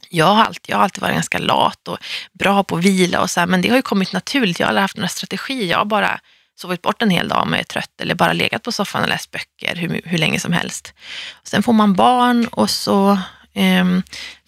[0.09, 1.99] jag har, alltid, jag har alltid varit ganska lat och
[2.33, 4.61] bra på att vila och så här, men det har ju kommit naturligt.
[4.61, 5.71] Jag har aldrig haft några strategier.
[5.71, 6.21] Jag har bara
[6.61, 9.09] sovit bort en hel dag om jag är trött eller bara legat på soffan och
[9.09, 10.95] läst böcker hur, hur länge som helst.
[11.43, 13.11] Sen får man barn och så
[13.55, 13.85] eh,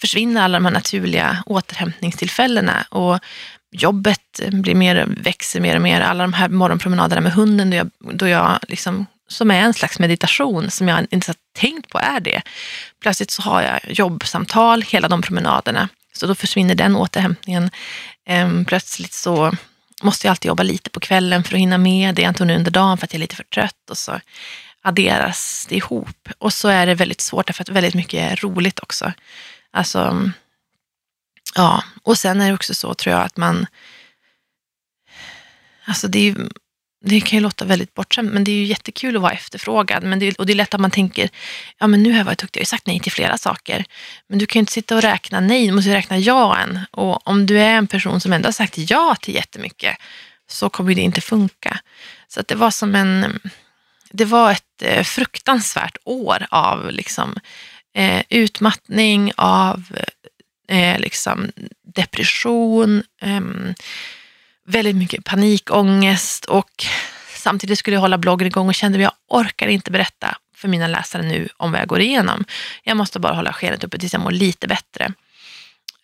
[0.01, 3.19] försvinner alla de här naturliga återhämtningstillfällena och
[3.71, 6.01] jobbet blir mer, växer mer och mer.
[6.01, 9.99] Alla de här morgonpromenaderna med hunden då jag, då jag liksom, som är en slags
[9.99, 12.43] meditation som jag inte har tänkt på är det.
[13.03, 15.89] Plötsligt så har jag jobbsamtal hela de promenaderna.
[16.13, 17.71] Så då försvinner den återhämtningen.
[18.27, 19.53] Ehm, plötsligt så
[20.03, 22.71] måste jag alltid jobba lite på kvällen för att hinna med det jag inte under
[22.71, 23.91] dagen för att jag är lite för trött.
[23.91, 24.21] Och så
[24.83, 26.29] adderas det ihop.
[26.39, 29.13] Och så är det väldigt svårt därför att väldigt mycket är roligt också.
[29.71, 30.31] Alltså,
[31.55, 31.85] ja.
[32.03, 33.67] Och sen är det också så tror jag att man...
[35.85, 36.49] Alltså det är ju
[37.09, 40.03] det kan ju låta väldigt bortskämt, men det är ju jättekul att vara efterfrågad.
[40.03, 41.31] Men det, och det är lätt att man tänker,
[41.79, 43.85] ja men nu har jag varit duktig, jag har ju sagt nej till flera saker.
[44.29, 46.81] Men du kan ju inte sitta och räkna nej, du måste ju räkna ja än.
[46.91, 49.97] Och om du är en person som ändå har sagt ja till jättemycket,
[50.51, 51.81] så kommer det inte funka.
[52.29, 53.41] Så att det var som en,
[54.11, 57.35] det var ett eh, fruktansvärt år av liksom,
[57.95, 59.85] eh, utmattning, av
[60.69, 61.53] eh, eh liksom
[61.95, 63.41] depression, eh,
[64.69, 66.85] väldigt mycket panikångest och
[67.35, 70.87] samtidigt skulle jag hålla bloggen igång och kände att jag orkar inte berätta för mina
[70.87, 72.45] läsare nu om vad jag går igenom.
[72.83, 75.13] Jag måste bara hålla skenet uppe tills jag mår lite bättre.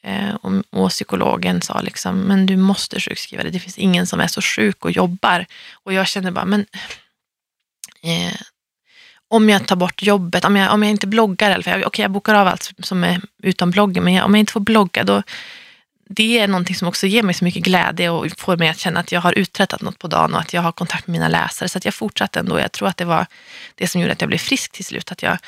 [0.03, 3.53] Eh, och, och psykologen sa liksom, men du måste sjukskriva dig.
[3.53, 5.47] Det finns ingen som är så sjuk och jobbar.
[5.73, 6.67] Och jag kände bara, men
[8.03, 8.35] eh,
[9.29, 12.35] om jag tar bort jobbet, om jag, om jag inte bloggar, okej okay, jag bokar
[12.35, 15.23] av allt som är utom bloggen, men jag, om jag inte får blogga då
[16.17, 19.01] det är någonting som också ger mig så mycket glädje och får mig att känna
[19.01, 21.69] att jag har uträttat något på dagen och att jag har kontakt med mina läsare.
[21.69, 22.61] Så att jag fortsatte ändå.
[22.61, 23.27] Jag tror att det var
[23.75, 25.13] det som gjorde att jag blev frisk till slut.
[25.13, 25.39] Att jag,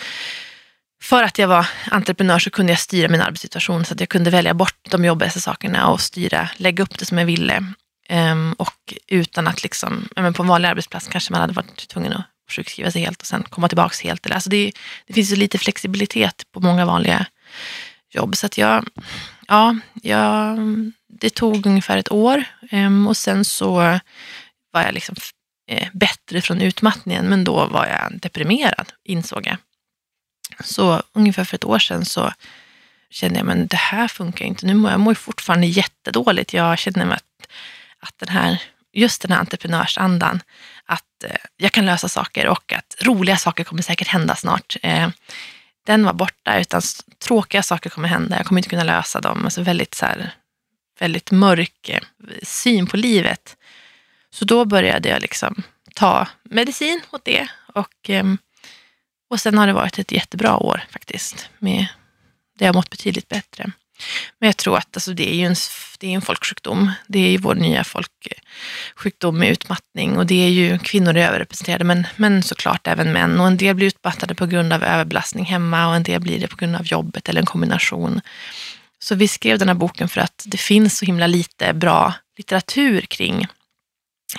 [1.03, 4.31] för att jag var entreprenör så kunde jag styra min arbetssituation så att jag kunde
[4.31, 7.65] välja bort de jobbigaste sakerna och styra, lägga upp det som jag ville.
[8.11, 12.13] Um, och utan att liksom, men på en vanlig arbetsplats kanske man hade varit tvungen
[12.13, 14.31] att sjukskriva sig helt och sen komma tillbaka helt.
[14.31, 14.73] Alltså det,
[15.07, 17.27] det finns ju lite flexibilitet på många vanliga
[18.11, 18.37] jobb.
[18.37, 18.87] Så att jag,
[19.49, 20.59] ja, jag,
[21.09, 23.75] det tog ungefär ett år ehm, och sen så
[24.71, 25.17] var jag liksom
[25.71, 29.57] eh, bättre från utmattningen, men då var jag deprimerad, insåg jag.
[30.65, 32.33] Så ungefär för ett år sedan så
[33.11, 34.67] kände jag, men det här funkar inte.
[34.67, 36.53] Nu mår jag mår fortfarande jättedåligt.
[36.53, 37.49] Jag känner mig att,
[38.01, 40.41] att den här, just den här entreprenörsandan,
[40.85, 44.77] att eh, jag kan lösa saker och att roliga saker kommer säkert hända snart.
[44.83, 45.13] Ehm,
[45.87, 46.83] den var borta, utan
[47.19, 48.37] tråkiga saker kommer hända.
[48.37, 49.45] Jag kommer inte kunna lösa dem.
[49.45, 50.35] Alltså väldigt, så här,
[50.99, 52.01] väldigt mörk eh,
[52.43, 53.57] syn på livet.
[54.31, 55.63] Så då började jag liksom
[55.95, 57.49] ta medicin åt det.
[57.75, 58.39] Och, ehm,
[59.31, 61.49] och sen har det varit ett jättebra år faktiskt.
[61.59, 61.87] Med,
[62.59, 63.73] det har mått betydligt bättre.
[64.39, 65.57] Men jag tror att alltså, det är ju en,
[65.99, 66.93] det är en folksjukdom.
[67.07, 70.17] Det är ju vår nya folksjukdom med utmattning.
[70.17, 73.41] Och det är ju kvinnor är överrepresenterade, men, men såklart även män.
[73.41, 76.49] Och en del blir utmattade på grund av överbelastning hemma och en del blir det
[76.49, 78.21] på grund av jobbet eller en kombination.
[78.99, 83.01] Så vi skrev den här boken för att det finns så himla lite bra litteratur
[83.01, 83.47] kring,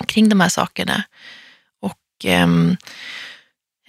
[0.06, 1.04] kring de här sakerna.
[1.80, 2.76] Och ehm,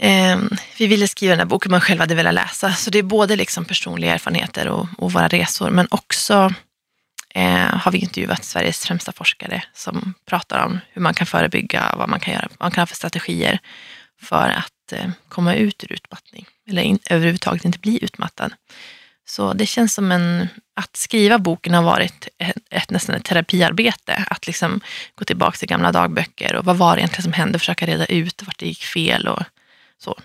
[0.02, 2.74] Ehm, vi ville skriva den här boken man själv hade velat läsa.
[2.74, 6.54] Så det är både liksom personliga erfarenheter och, och våra resor, men också
[7.36, 12.10] eh, har vi intervjuat Sveriges främsta forskare som pratar om hur man kan förebygga, vad
[12.10, 13.60] man kan göra, vad man kan ha för strategier
[14.22, 18.54] för att eh, komma ut ur utmattning eller in, överhuvudtaget inte bli utmattad.
[19.26, 24.26] Så det känns som en, att skriva boken har varit ett, ett, nästan ett terapiarbete.
[24.28, 24.82] Att liksom
[25.16, 28.44] gå tillbaka till gamla dagböcker och vad var det egentligen som hände, försöka reda ut
[28.46, 29.44] vart det gick fel och
[30.00, 30.20] så.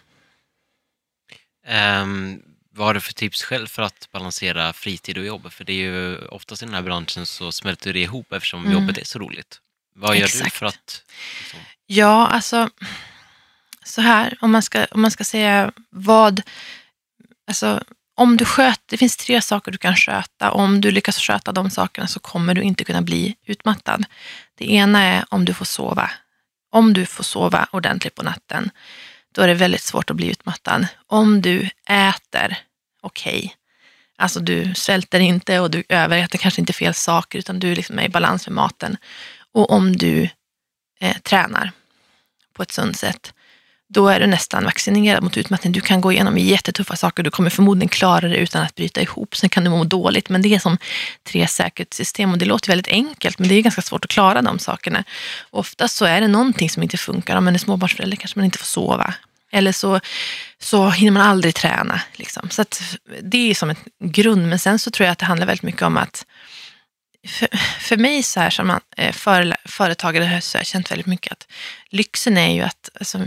[1.67, 5.53] Ehm, vad har du för tips själv för att balansera fritid och jobb?
[5.53, 8.73] För det är ju oftast i den här branschen så smälter det ihop eftersom Mm.
[8.73, 9.61] jobbet är så roligt.
[9.95, 10.57] Vad gör du Exakt.
[10.57, 11.03] för att...
[11.41, 12.71] Liksom, Ja, alltså
[13.85, 16.43] så här, om man ska, om man ska säga vad,
[17.47, 17.85] alltså
[18.15, 20.51] om du sköter, det finns tre saker du kan sköta.
[20.51, 24.05] Om du lyckas sköta de sakerna så kommer du inte kunna bli utmattad.
[24.55, 26.11] Det ena är om du får sova.
[26.71, 28.71] Om du får sova ordentligt på natten,
[29.35, 30.87] då är det väldigt svårt att bli utmattad.
[31.07, 32.57] Om du äter
[33.03, 33.55] okej,
[34.17, 38.05] alltså du svälter inte och du överäter kanske inte fel saker, utan du liksom är
[38.05, 38.97] i balans med maten.
[39.53, 40.29] Och om du
[41.01, 41.73] eh, tränar
[42.53, 43.34] på ett sunt sätt,
[43.95, 45.73] då är du nästan vaccinerad mot utmattning.
[45.73, 49.37] Du kan gå igenom jättetuffa saker, du kommer förmodligen klara det utan att bryta ihop.
[49.37, 50.79] Sen kan du må dåligt, men det är som
[51.25, 54.59] tre säkerhetssystem och det låter väldigt enkelt, men det är ganska svårt att klara de
[54.59, 55.05] sakerna.
[55.51, 57.37] Oftast så är det någonting som inte funkar.
[57.37, 59.15] Om man är småbarnsförälder kanske man inte får sova.
[59.53, 60.01] Eller så,
[60.59, 62.01] så hinner man aldrig träna.
[62.13, 62.51] Liksom.
[62.51, 62.83] Så att
[63.23, 65.83] det är som en grund, men sen så tror jag att det handlar väldigt mycket
[65.83, 66.25] om att
[67.27, 67.49] för,
[67.81, 71.33] för mig så här som eh, man, för, företagare så har jag känt väldigt mycket
[71.33, 71.47] att
[71.91, 73.19] lyxen är ju att, alltså,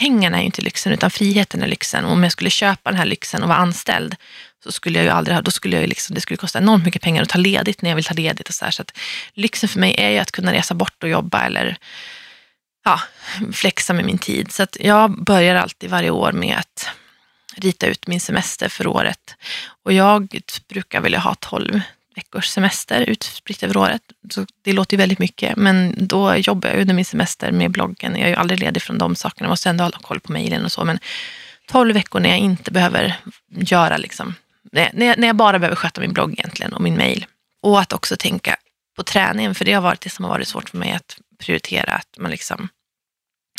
[0.00, 2.04] pengarna är ju inte lyxen utan friheten är lyxen.
[2.04, 4.16] Och om jag skulle köpa den här lyxen och vara anställd
[4.64, 6.84] så skulle jag ju aldrig ha, då skulle jag ju liksom, det skulle kosta enormt
[6.84, 8.72] mycket pengar att ta ledigt när jag vill ta ledigt och så här.
[8.72, 8.98] Så att
[9.34, 11.76] lyxen för mig är ju att kunna resa bort och jobba eller
[12.84, 13.00] ja,
[13.52, 14.52] flexa med min tid.
[14.52, 16.88] Så att jag börjar alltid varje år med att
[17.56, 19.36] rita ut min semester för året.
[19.84, 21.80] Och jag brukar vilja ha 12
[22.20, 24.02] veckors semester utspritt över året.
[24.30, 28.16] Så det låter ju väldigt mycket, men då jobbar jag under min semester med bloggen.
[28.16, 30.64] Jag är ju aldrig ledig från de sakerna, jag måste ändå ha koll på mejlen
[30.64, 30.84] och så.
[30.84, 30.98] Men
[31.68, 33.16] 12 veckor när jag inte behöver
[33.48, 34.34] göra, liksom,
[34.72, 37.26] när jag, när jag bara behöver sköta min blogg egentligen och min mejl.
[37.62, 38.56] Och att också tänka
[38.96, 41.92] på träningen, för det har varit det som har varit svårt för mig att prioritera.
[41.92, 42.68] Att man liksom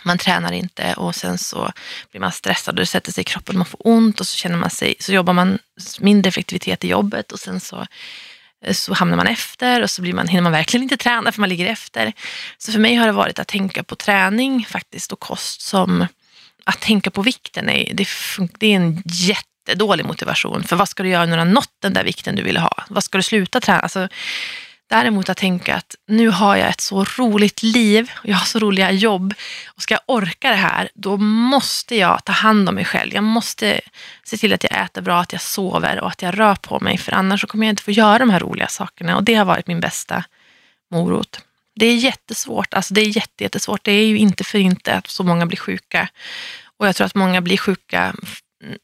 [0.03, 1.71] man tränar inte och sen så
[2.11, 4.57] blir man stressad och det sätter sig i kroppen, man får ont och så känner
[4.57, 5.59] man sig, så jobbar man
[5.99, 7.87] mindre effektivitet i jobbet och sen så,
[8.65, 11.39] Eh, så hamnar man efter och så blir man, hinner man verkligen inte träna för
[11.39, 12.13] man ligger efter.
[12.57, 16.07] Så för mig har det varit att tänka på träning faktiskt och kost som
[16.63, 17.69] att tänka på vikten.
[17.69, 20.63] Är, det, fun- det är en jättedålig motivation.
[20.63, 22.83] För vad ska du göra när du har nått den där vikten du ville ha?
[22.89, 23.79] Vad ska du sluta träna?
[23.79, 24.07] Alltså,
[24.91, 28.91] Däremot att tänka att nu har jag ett så roligt liv jag har så roliga
[28.91, 29.33] jobb
[29.67, 33.13] och ska jag orka det här, då måste jag ta hand om mig själv.
[33.13, 33.81] Jag måste
[34.23, 36.97] se till att jag äter bra, att jag sover och att jag rör på mig,
[36.97, 39.45] för annars så kommer jag inte få göra de här roliga sakerna och det har
[39.45, 40.23] varit min bästa
[40.91, 41.39] morot.
[41.75, 43.83] Det är jättesvårt, alltså det är jätte, jättesvårt.
[43.83, 46.07] Det är ju inte för inte att så många blir sjuka
[46.77, 48.13] och jag tror att många blir sjuka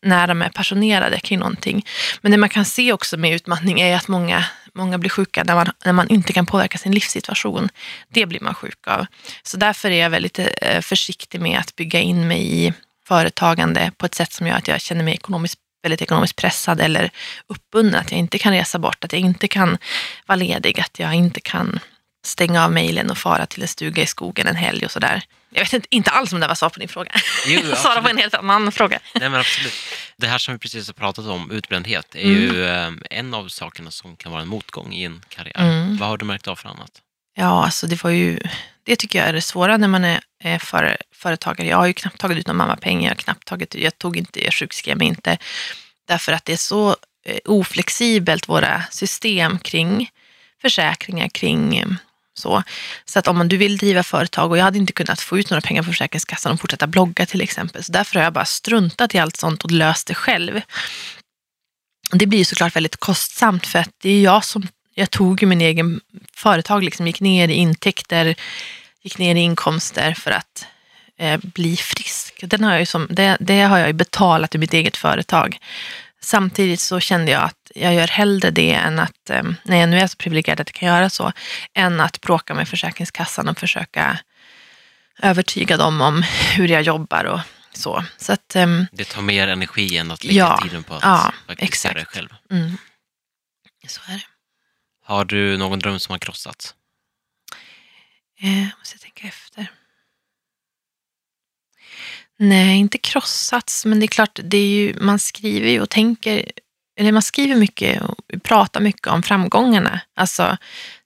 [0.01, 1.85] när de är passionerade kring någonting.
[2.21, 4.45] Men det man kan se också med utmattning är att många,
[4.77, 7.69] många blir sjuka när man, när man inte kan påverka sin livssituation.
[8.09, 9.05] Det blir man sjuk av.
[9.43, 12.73] Så därför är jag väldigt eh, försiktig med att bygga in mig i
[13.07, 17.09] företagande på ett sätt som gör att jag känner mig ekonomiskt, väldigt ekonomiskt pressad eller
[17.47, 18.01] uppbunden.
[18.01, 19.77] Att jag inte kan resa bort, att jag inte kan
[20.25, 21.79] vara ledig, att jag inte kan
[22.25, 25.23] stänga av mejlen och fara till en stuga i skogen en helg och sådär.
[25.49, 27.11] Jag vet inte, inte alls om det var svar på din fråga.
[27.47, 28.99] Jo, Jag svarar på en helt annan fråga.
[29.15, 29.73] Nej, men absolut.
[30.17, 32.33] Det här som vi precis har pratat om, utbrändhet, är Mm.
[32.41, 35.55] ju eh, en av sakerna som kan vara en motgång i en karriär.
[35.55, 35.97] Mm.
[35.97, 36.91] Vad har du märkt av för annat?
[37.35, 38.39] Ja, alltså det var ju,
[38.83, 41.67] det tycker jag är det svåra när man är, är för, företagare.
[41.67, 44.43] Jag har ju knappt tagit ut någon mammapeng, jag har knappt tagit, jag tog inte,
[44.45, 45.37] jag sjukskrev mig inte.
[46.07, 46.89] Därför att det är så
[47.25, 50.09] eh, oflexibelt, våra system kring
[50.61, 51.87] försäkringar, kring eh,
[52.37, 52.63] så.
[53.05, 55.49] Så att om man, du vill driva företag och jag hade inte kunnat få ut
[55.49, 57.83] några pengar från Försäkringskassan och fortsätta blogga till exempel.
[57.83, 60.61] Så därför har jag bara struntat i allt sånt och löst det själv.
[62.11, 65.47] Det blir ju såklart väldigt kostsamt för att det är jag som, jag tog ju
[65.47, 66.01] min egen
[66.33, 68.35] företag, liksom gick ner i intäkter,
[69.01, 70.65] gick ner i inkomster för att
[71.19, 72.43] eh, bli frisk.
[72.43, 75.57] Den har jag ju som, det, det har jag ju betalat i mitt eget företag.
[76.21, 79.99] Samtidigt så kände jag att jag gör hellre det än att, eh, när jag nu
[79.99, 81.31] är så privilegierad att jag kan göra så,
[81.73, 84.19] än att bråka med Försäkringskassan och försöka
[85.21, 86.21] övertyga dem om
[86.55, 87.39] hur jag jobbar och
[87.73, 88.03] så.
[88.17, 91.33] Så att, ehm, Det tar mer energi än att lägga Ja, tiden på att ja,
[91.83, 92.29] göra det själv.
[92.51, 92.77] mm,
[93.87, 94.23] så är det.
[95.03, 96.75] Har du någon dröm som har krossats?
[98.41, 99.71] Eh, måste jag tänka efter.
[102.39, 106.51] Nej, inte krossats, men det är klart, det är ju, man skriver ju och tänker,
[106.97, 109.99] eller man skriver mycket och pratar mycket om framgångarna.
[110.15, 110.57] Alltså,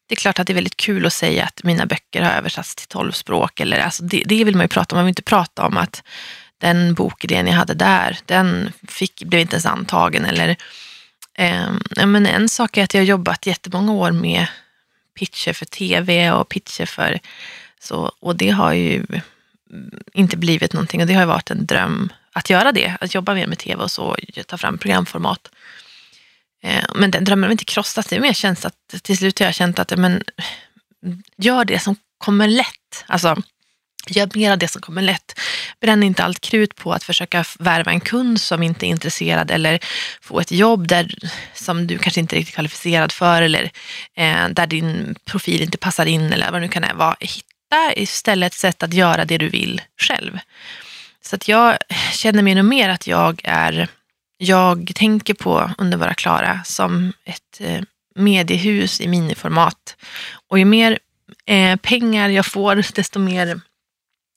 [0.08, 2.76] det är klart att det är väldigt kul att säga att mina böcker har översatts
[2.76, 3.60] till tolv språk.
[3.60, 4.98] Eller, alltså, det, det vill man ju prata om.
[4.98, 6.04] Man vill inte prata om att
[6.58, 10.26] den bokidén jag hade där, den fick, blev inte ens antagen.
[10.26, 10.56] Eller,
[11.38, 14.48] eh, men en sak är att jag har jobbat jättemånga år med
[15.20, 17.20] pitcher för tv och pitcher för
[17.80, 19.06] så, och det har ju
[20.14, 23.34] inte blivit någonting och det har ju varit en dröm att göra det, att jobba
[23.34, 24.18] mer med tv och så,
[24.48, 25.52] ta fram programformat.
[26.64, 29.46] Eh, men den drömmen har inte krossats, det är mer känns att till slut har
[29.46, 30.24] jag känt att men,
[31.38, 33.06] gör det som kommer lätt.
[33.08, 33.42] Alltså,
[34.08, 35.40] gör mer av det som kommer lätt.
[35.82, 39.80] Bränn inte allt krut på att försöka värva en kund som inte är intresserad eller
[40.22, 41.16] få ett jobb där,
[41.54, 43.72] som du kanske inte är riktigt kvalificerad för eller
[44.16, 47.16] eh, där din profil inte passar in eller vad det nu kan vara.
[47.20, 50.40] Hitta istället sätt att göra det du vill själv.
[51.32, 51.78] Så att jag
[52.14, 53.88] känner mer och mer att jag är,
[54.38, 57.82] jag tänker på Underbara Klara som ett eh,
[58.16, 59.96] mediehus i miniformat.
[60.48, 61.00] Och ju mer
[61.46, 63.62] eh, pengar jag får, desto mer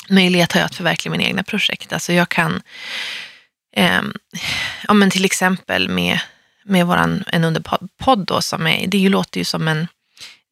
[0.08, 1.92] möjlighet har jag att förverkliga mina egna projekt.
[1.92, 2.62] Alltså jag kan,
[3.76, 4.02] eh,
[4.88, 6.20] ja men till exempel med,
[6.64, 9.88] med våran En Underpodd då som är, det låter ju som en,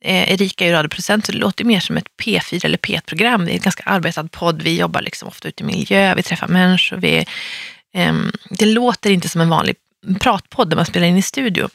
[0.04, 3.44] eh, Erika är ju radioproducent så det låter mer som ett P4 eller P1-program.
[3.44, 6.48] Det är en ganska arbetad podd, vi jobbar liksom ofta ute i miljö, vi träffar
[6.48, 7.26] människor, vi,
[7.94, 9.76] ehm, det låter inte som en vanlig
[10.20, 11.68] pratpodd där man spelar in i studio.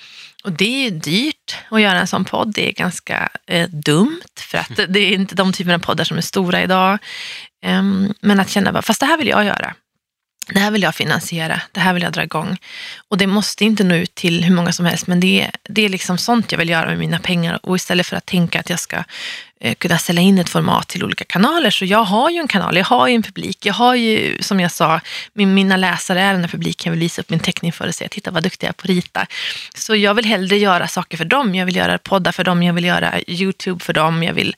[0.43, 2.53] Och det är ju dyrt att göra en sån podd.
[2.53, 6.17] Det är ganska eh, dumt för att det är inte de typerna av poddar som
[6.17, 6.97] är stora idag.
[7.65, 9.73] Ehm, men att känna, fast det här vill jag göra.
[10.49, 12.57] Det här vill jag finansiera, det här vill jag dra igång.
[13.09, 15.85] Och det måste inte nå ut till hur många som helst, men det är, det
[15.85, 17.59] är liksom sånt jag vill göra med mina pengar.
[17.63, 19.03] Och istället för att tänka att jag ska
[19.59, 22.77] Eh, kunna sälja in ett format till olika kanaler, så jag har ju en kanal,
[22.77, 24.99] jag har ju en publik, jag har ju, som jag sa,
[25.33, 27.95] min, mina läsare är den här publiken, jag vill visa upp min teckning för att
[27.95, 29.27] säga, titta vad duktig jag är på att rita.
[29.75, 32.73] Så jag vill hellre göra saker för dem, jag vill göra poddar för dem, jag
[32.73, 34.55] vill göra YouTube för dem, jag vill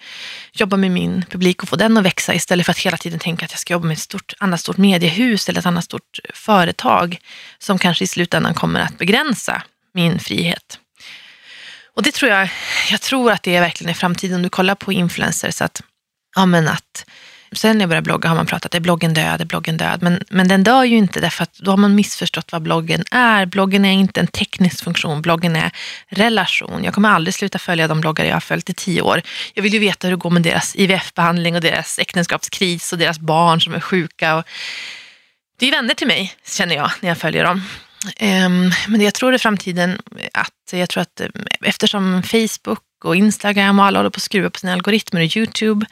[0.53, 3.45] jobba med min publik och få den att växa istället för att hela tiden tänka
[3.45, 7.17] att jag ska jobba med ett stort, annat stort mediehus eller ett annat stort företag
[7.59, 10.79] som kanske i slutändan kommer att begränsa min frihet.
[11.99, 12.49] Och det tror jag,
[12.91, 14.35] jag tror att det är verkligen i framtiden.
[14.35, 15.81] Om du kollar på influencers, att,
[16.35, 17.05] ja men att
[17.51, 20.03] Sen när jag började blogga har man pratat, är bloggen död, är bloggen död?
[20.03, 23.45] Men, men den dör ju inte därför att då har man missförstått vad bloggen är.
[23.45, 25.71] Bloggen är inte en teknisk funktion, bloggen är
[26.09, 26.83] relation.
[26.83, 29.21] Jag kommer aldrig sluta följa de bloggare jag har följt i tio år.
[29.53, 33.19] Jag vill ju veta hur det går med deras IVF-behandling och deras äktenskapskris och deras
[33.19, 34.35] barn som är sjuka.
[34.35, 34.43] Och
[35.59, 37.63] det är vänner till mig, känner jag, när jag följer dem.
[38.17, 40.01] Ehm, men jag tror i framtiden
[40.33, 41.27] att jag tror att eh,
[41.61, 45.85] eftersom Facebook och Instagram och alla håller på att skruva på sina algoritmer och YouTube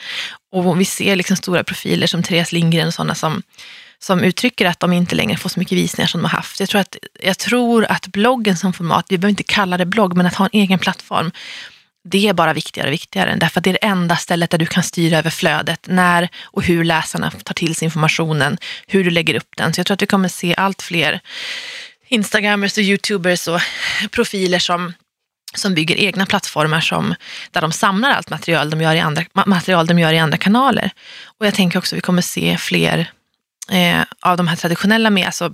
[0.52, 3.44] och vi ser liksom stora profiler som Therese Lindgren och sådana som,
[4.00, 6.60] som uttrycker att de inte längre får så mycket visningar som de har haft.
[6.60, 10.18] Jag tror, att, jag tror att bloggen som format, vi behöver inte kalla det blogg,
[10.18, 11.32] men att ha en egen plattform,
[12.10, 13.36] det är bara viktigare och viktigare.
[13.36, 16.64] Därför att det är det enda stället där du kan styra över flödet, när och
[16.64, 19.74] hur läsarna tar till sig informationen, hur du lägger upp den.
[19.74, 21.22] Så jag tror att vi kommer se allt fler
[22.10, 23.62] Instagrammers och Youtubers och
[24.12, 24.94] profiler som,
[25.56, 27.16] som bygger egna plattformar som,
[27.52, 30.92] där de samlar allt material de, gör i andra, material de gör i andra kanaler.
[31.40, 33.12] Och jag tänker också att vi kommer se fler
[33.72, 35.54] eh, av de här traditionella, med, alltså,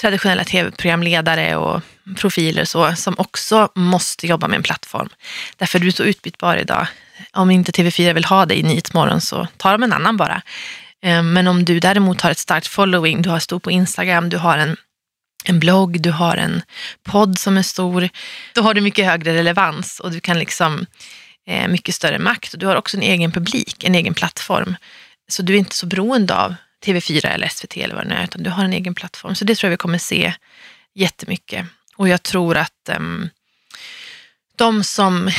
[0.00, 1.82] traditionella tv-programledare och
[2.16, 5.08] profiler så, som också måste jobba med en plattform.
[5.56, 6.86] Därför du är så utbytbar idag.
[7.32, 10.42] om inte TV4 vill ha dig i Nyhetsmorgon så tar de en annan bara.
[11.02, 14.36] Eh, Men om du däremot har ett starkt following, du har stor på Instagram, du
[14.36, 14.76] har en,
[15.44, 16.62] en blogg, du har en
[17.02, 18.08] podd som är stor,
[18.54, 20.86] då har du mycket högre relevans och du kan liksom
[21.46, 22.52] eh, mycket större makt.
[22.52, 24.76] Och du har också en egen publik, en egen plattform.
[25.28, 28.24] Så du är inte så beroende av TV4 eller SVT eller vad det nu är,
[28.24, 29.34] utan du har en egen plattform.
[29.34, 30.34] Så det tror jag vi kommer se
[30.94, 31.66] jättemycket.
[31.96, 32.98] Och jag tror att eh,
[34.56, 35.30] de, som,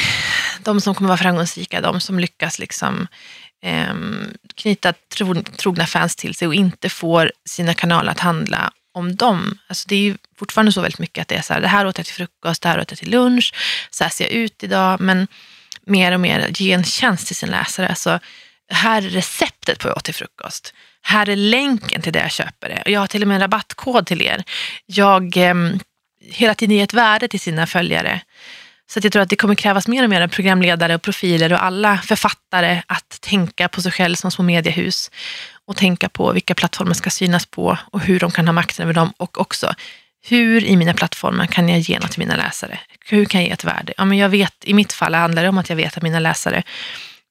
[0.64, 3.08] de som kommer vara framgångsrika, de som lyckas liksom
[3.62, 4.93] ehm, knyta
[5.58, 9.57] trogna fans till sig och inte får sina kanaler att handla om dem.
[9.67, 11.87] Alltså det är ju fortfarande så väldigt mycket att det är så här, det här
[11.87, 13.53] åt jag till frukost, det här åt jag till lunch,
[13.89, 15.01] så här ser jag ut idag.
[15.01, 15.27] Men
[15.85, 17.87] mer och mer ge en tjänst till sin läsare.
[17.87, 18.19] Alltså,
[18.71, 20.73] här är receptet på vad jag åt till frukost.
[21.01, 22.91] Här är länken till det jag köper det.
[22.91, 24.43] Jag har till och med en rabattkod till er.
[24.85, 25.55] Jag eh,
[26.21, 28.21] hela tiden ger ett värde till sina följare.
[28.89, 31.53] Så att jag tror att det kommer krävas mer och mer av programledare och profiler
[31.53, 35.11] och alla författare att tänka på sig själv som små mediehus
[35.70, 38.93] och tänka på vilka plattformar ska synas på och hur de kan ha makten över
[38.93, 39.74] dem och också
[40.28, 42.80] hur i mina plattformar kan jag ge något till mina läsare?
[43.05, 43.93] Hur kan jag ge ett värde?
[43.97, 46.20] Ja, men jag vet, I mitt fall handlar det om att jag vet att mina
[46.20, 46.63] läsare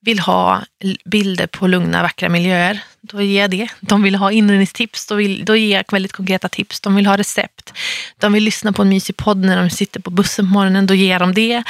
[0.01, 0.63] vill ha
[1.05, 2.81] bilder på lugna, vackra miljöer.
[3.01, 3.69] Då ger jag det.
[3.81, 5.07] De vill ha inredningstips.
[5.07, 6.81] Då, vill, då ger jag väldigt konkreta tips.
[6.81, 7.73] De vill ha recept.
[8.19, 10.87] De vill lyssna på en mysig podd när de sitter på bussen på morgonen.
[10.87, 11.63] Då ger jag dem det.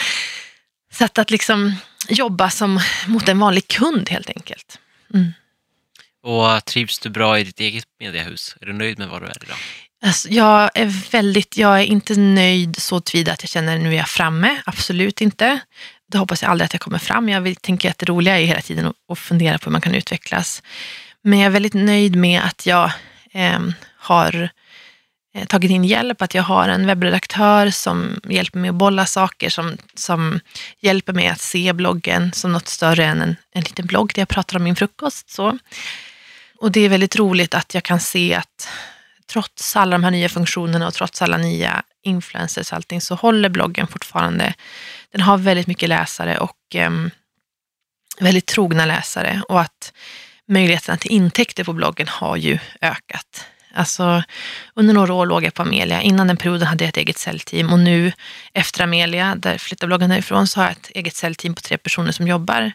[0.92, 1.74] Så att, att liksom
[2.08, 4.78] jobba som mot en vanlig kund helt enkelt.
[5.14, 5.32] Mm.
[6.22, 8.56] Och trivs du bra i ditt eget mediehus?
[8.60, 9.56] Är du nöjd med vad du är idag?
[10.02, 13.96] Alltså, jag är väldigt, jag är inte nöjd så tillvida att jag känner nu är
[13.96, 14.62] jag framme.
[14.66, 15.60] Absolut inte.
[16.12, 17.28] Det hoppas jag aldrig att jag kommer fram.
[17.28, 19.94] Jag vill, tänker att det roliga är hela tiden att, fundera på hur man kan
[19.94, 20.62] utvecklas.
[21.22, 22.90] Men jag är väldigt nöjd med att jag
[23.32, 23.60] eh,
[23.96, 24.50] har
[25.34, 29.50] eh, tagit in hjälp, att jag har en webbredaktör som hjälper mig att bolla saker,
[29.50, 30.40] som, som
[30.80, 34.28] hjälper mig att se bloggen som något större än en, en liten blogg där jag
[34.28, 35.30] pratar om min frukost.
[35.30, 35.58] Så.
[36.60, 38.68] Och det är väldigt roligt att jag kan se att
[39.26, 43.48] trots alla de här nya funktionerna och trots alla nya influencers och allting så håller
[43.48, 44.54] bloggen fortfarande.
[45.12, 46.90] Den har väldigt mycket läsare och eh,
[48.20, 49.92] väldigt trogna läsare och att
[50.48, 53.46] möjligheterna till intäkter på bloggen har ju ökat.
[53.74, 54.22] Alltså,
[54.74, 56.02] under några år låg jag på Amelia.
[56.02, 58.12] Innan den perioden hade jag ett eget säljteam och nu
[58.52, 62.12] efter Amelia, där flyttar bloggen därifrån, så har jag ett eget säljteam på tre personer
[62.12, 62.72] som jobbar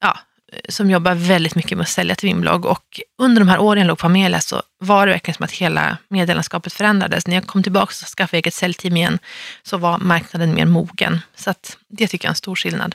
[0.00, 0.18] ja,
[0.68, 2.66] som jobbar väldigt mycket med att sälja till min blogg.
[2.66, 5.52] Och under de här åren jag låg på Amelia så var det verkligen som att
[5.52, 7.26] hela medielandskapet förändrades.
[7.26, 9.18] När jag kom tillbaka och skaffade eget säljteam igen
[9.62, 11.20] så var marknaden mer mogen.
[11.34, 11.54] Så
[11.88, 12.94] det tycker jag är en stor skillnad.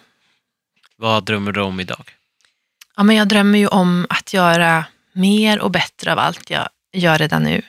[0.96, 2.14] Vad drömmer du om idag?
[2.96, 7.18] Ja, men jag drömmer ju om att göra mer och bättre av allt jag gör
[7.18, 7.62] redan nu.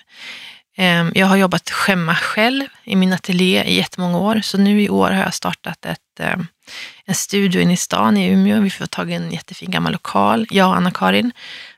[0.76, 4.88] Ehm, jag har jobbat skämma själv i min ateljé i jättemånga år, så nu i
[4.88, 6.46] år har jag startat ett, ehm,
[7.04, 8.60] en studio inne i stan i Umeå.
[8.60, 11.32] Vi får tag i en jättefin gammal lokal, jag och Anna-Karin.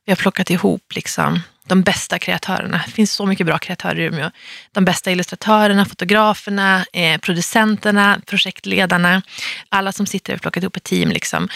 [0.05, 2.83] Vi har plockat ihop liksom de bästa kreatörerna.
[2.87, 4.31] Det finns så mycket bra kreatörer i Umeå.
[4.73, 9.23] De bästa illustratörerna, fotograferna, eh, producenterna, projektledarna.
[9.69, 11.09] Alla som sitter, vi har plockat ihop ett team.
[11.09, 11.49] Liksom.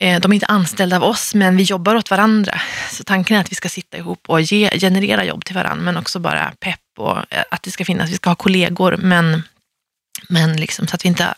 [0.00, 2.60] Eh, de är inte anställda av oss, men vi jobbar åt varandra.
[2.90, 5.96] Så tanken är att vi ska sitta ihop och ge, generera jobb till varandra, men
[5.96, 9.42] också bara pepp och eh, att det ska finnas, vi ska ha kollegor, men,
[10.28, 11.34] men liksom, så att vi inte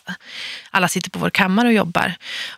[0.71, 2.13] alla sitter på vår kammare och jobbar.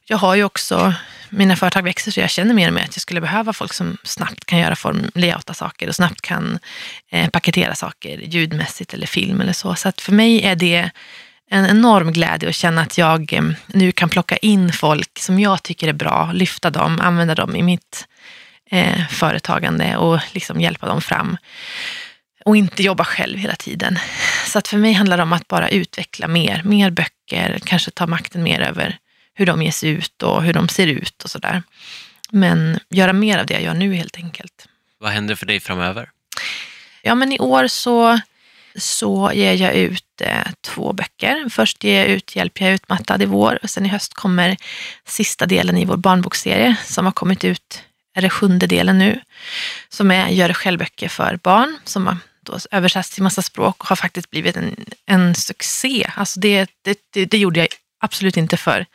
[0.06, 0.94] Jag har ju också,
[1.30, 3.98] mina företag växer så jag känner mer och mer att jag skulle behöva folk som
[4.04, 6.60] snabbt kan göra form, layouta saker och snabbt kan
[7.12, 9.76] eh, paketera saker ljudmässigt eller film eller så.
[9.76, 10.90] Så att för mig är det
[11.50, 15.88] en enorm glädje att känna att jag nu kan plocka in folk som jag tycker
[15.88, 18.08] är bra, lyfta dem, använda dem i mitt
[18.72, 21.38] eh, företagande och liksom hjälpa dem fram.
[22.46, 24.00] Och inte jobba själv hela tiden.
[24.48, 28.08] Så att för mig handlar det om att bara utveckla mer, mer böcker, kanske ta
[28.08, 28.98] makten mer över
[29.34, 31.64] hur de ges ut och hur de ser ut och sådär.
[32.30, 34.68] Men göra mer av det jag gör nu helt enkelt.
[35.00, 36.10] Vad händer för dig framöver?
[37.02, 38.20] Ja, men i år så,
[38.78, 41.50] så ger jag ut eh, två böcker.
[41.50, 44.58] Först ger jag ut Hjälp jag är utmattad i vår och sen i höst kommer
[45.08, 47.84] sista delen i vår barnbokserie som har kommit ut,
[48.16, 49.22] är det sjunde delen nu,
[49.90, 53.88] som är Gör det själv-böcker för barn som har då översatts till massa språk och
[53.88, 56.12] har faktiskt blivit en, en succé.
[56.16, 57.68] Alltså det, det, det, det gjorde jag
[58.00, 58.86] absolut inte för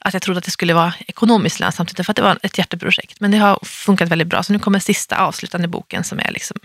[0.00, 2.58] att jag trodde att det skulle vara ekonomiskt lönsamt, utan för att det var ett
[2.58, 3.20] hjärteprojekt.
[3.20, 4.42] Men det har funkat väldigt bra.
[4.42, 6.56] Så nu kommer sista avslutande boken som är liksom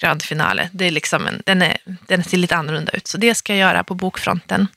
[0.00, 0.68] grand finale.
[0.72, 1.76] Det är liksom en, den, är,
[2.06, 4.68] den ser lite annorlunda ut, så det ska jag göra på bokfronten.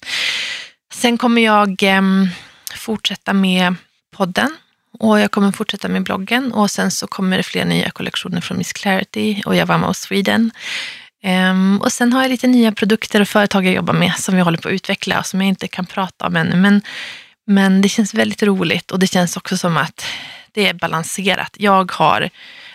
[0.93, 2.01] Sen kommer jag eh,
[2.75, 3.75] fortsätta med
[4.11, 4.57] podden
[4.99, 8.57] och jag kommer fortsätta med bloggen och sen så kommer det fler nya kollektioner från
[8.57, 10.51] Miss Clarity och Javama Sweden.
[11.23, 14.45] Um, och sen har jag lite nya produkter och företag jag jobbar med som jag
[14.45, 16.55] håller på att utveckla och som jag inte kan prata om ännu.
[16.55, 16.81] Men,
[17.47, 20.05] Men det känns väldigt roligt och det känns också som att
[20.51, 21.55] det är balanserat.
[21.59, 22.29] Jag har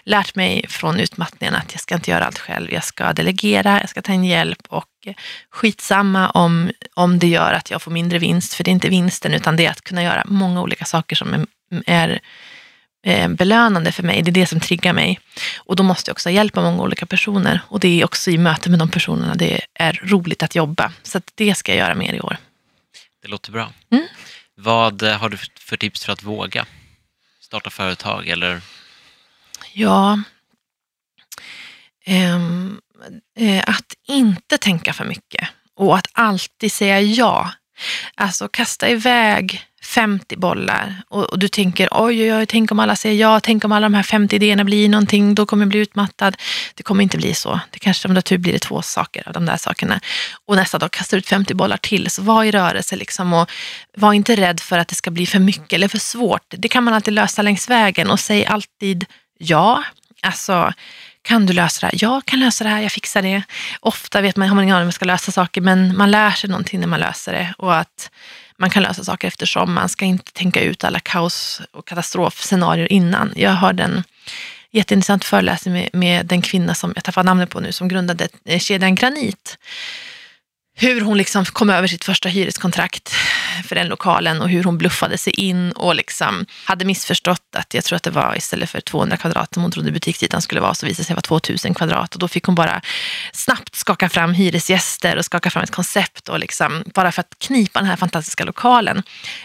[0.05, 2.73] lärt mig från utmattningen att jag ska inte göra allt själv.
[2.73, 5.09] Jag ska delegera, jag ska ta in hjälp och
[5.51, 8.55] skitsamma om, om det gör att jag får mindre vinst.
[8.55, 11.35] För det är inte vinsten utan det är att kunna göra många olika saker som
[11.35, 11.47] är,
[11.87, 12.21] är
[13.07, 14.23] eh, belönande för mig.
[14.23, 15.21] Det är det som triggar mig.
[15.57, 17.61] Och då måste jag också ha hjälp av många olika personer.
[17.69, 20.93] Och det är också i möte med de personerna det är roligt att jobba.
[21.03, 22.37] Så att det ska jag göra mer i år.
[23.23, 23.73] Det låter bra.
[23.91, 24.07] Mm.
[24.57, 26.67] Vad har du för tips för att våga
[27.41, 28.61] starta företag eller
[29.77, 30.21] Ja,
[32.05, 32.81] ehm,
[33.39, 37.51] eh, att inte tänka för mycket och att alltid säga ja.
[38.15, 42.97] Alltså kasta iväg 50 bollar och, och du tänker oj, oj, oj, tänk om alla
[42.97, 45.79] säger ja, tänk om alla de här 50 idéerna blir någonting, då kommer jag bli
[45.79, 46.37] utmattad.
[46.75, 47.61] Det kommer inte bli så.
[47.71, 50.01] Det kanske om det tur blir det två saker av de där sakerna.
[50.47, 53.51] Och nästa dag kastar du ut 50 bollar till, så var i rörelse liksom och
[53.97, 56.45] var inte rädd för att det ska bli för mycket eller för svårt.
[56.49, 59.07] Det kan man alltid lösa längs vägen och säg alltid
[59.39, 59.85] ja.
[60.23, 60.73] Alltså,
[61.23, 61.99] kan du lösa det här?
[62.05, 63.43] Jag kan lösa det här, jag fixar det.
[63.81, 66.31] Ofta vet man, har man ingen aning om man ska lösa saker, men man lär
[66.31, 67.55] sig någonting när man löser det.
[67.59, 68.11] Och att
[68.57, 73.33] man kan lösa saker eftersom man ska inte tänka ut alla kaos och katastrofscenarier innan.
[73.37, 74.03] Jag hörde en
[74.71, 78.59] jätteintressant föreläsning med, med den kvinna som jag tappar namnet på nu, som grundade eh,
[78.59, 79.59] kedjan Granit.
[80.77, 83.15] Hur hon liksom kom över sitt första hyreskontrakt
[83.65, 87.85] för den lokalen och hur hon bluffade sig in och liksom hade missförstått att jag
[87.85, 90.87] tror att det var istället för 200 kvadrat som hon trodde butiksytan skulle vara så
[90.87, 92.81] visade det sig vara 2000 kvadrat och då fick hon bara
[93.33, 97.79] snabbt skaka fram hyresgäster och skaka fram ett koncept och liksom bara för att knipa
[97.79, 99.03] den här fantastiska lokalen.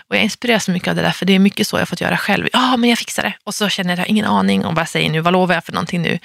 [0.08, 2.02] Och jag inspireras så mycket av det där för det är mycket så jag fått
[2.02, 2.48] göra själv.
[2.54, 3.34] Ja, men jag fixar det.
[3.44, 5.34] Och så känner jag att jag har ingen aning om vad jag säger nu, vad
[5.34, 6.20] lovar jag för någonting nu?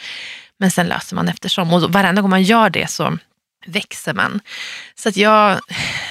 [0.59, 3.19] Men sen löser man eftersom och varenda gång man gör det så
[3.67, 4.41] växer man.
[4.95, 5.61] Så att jag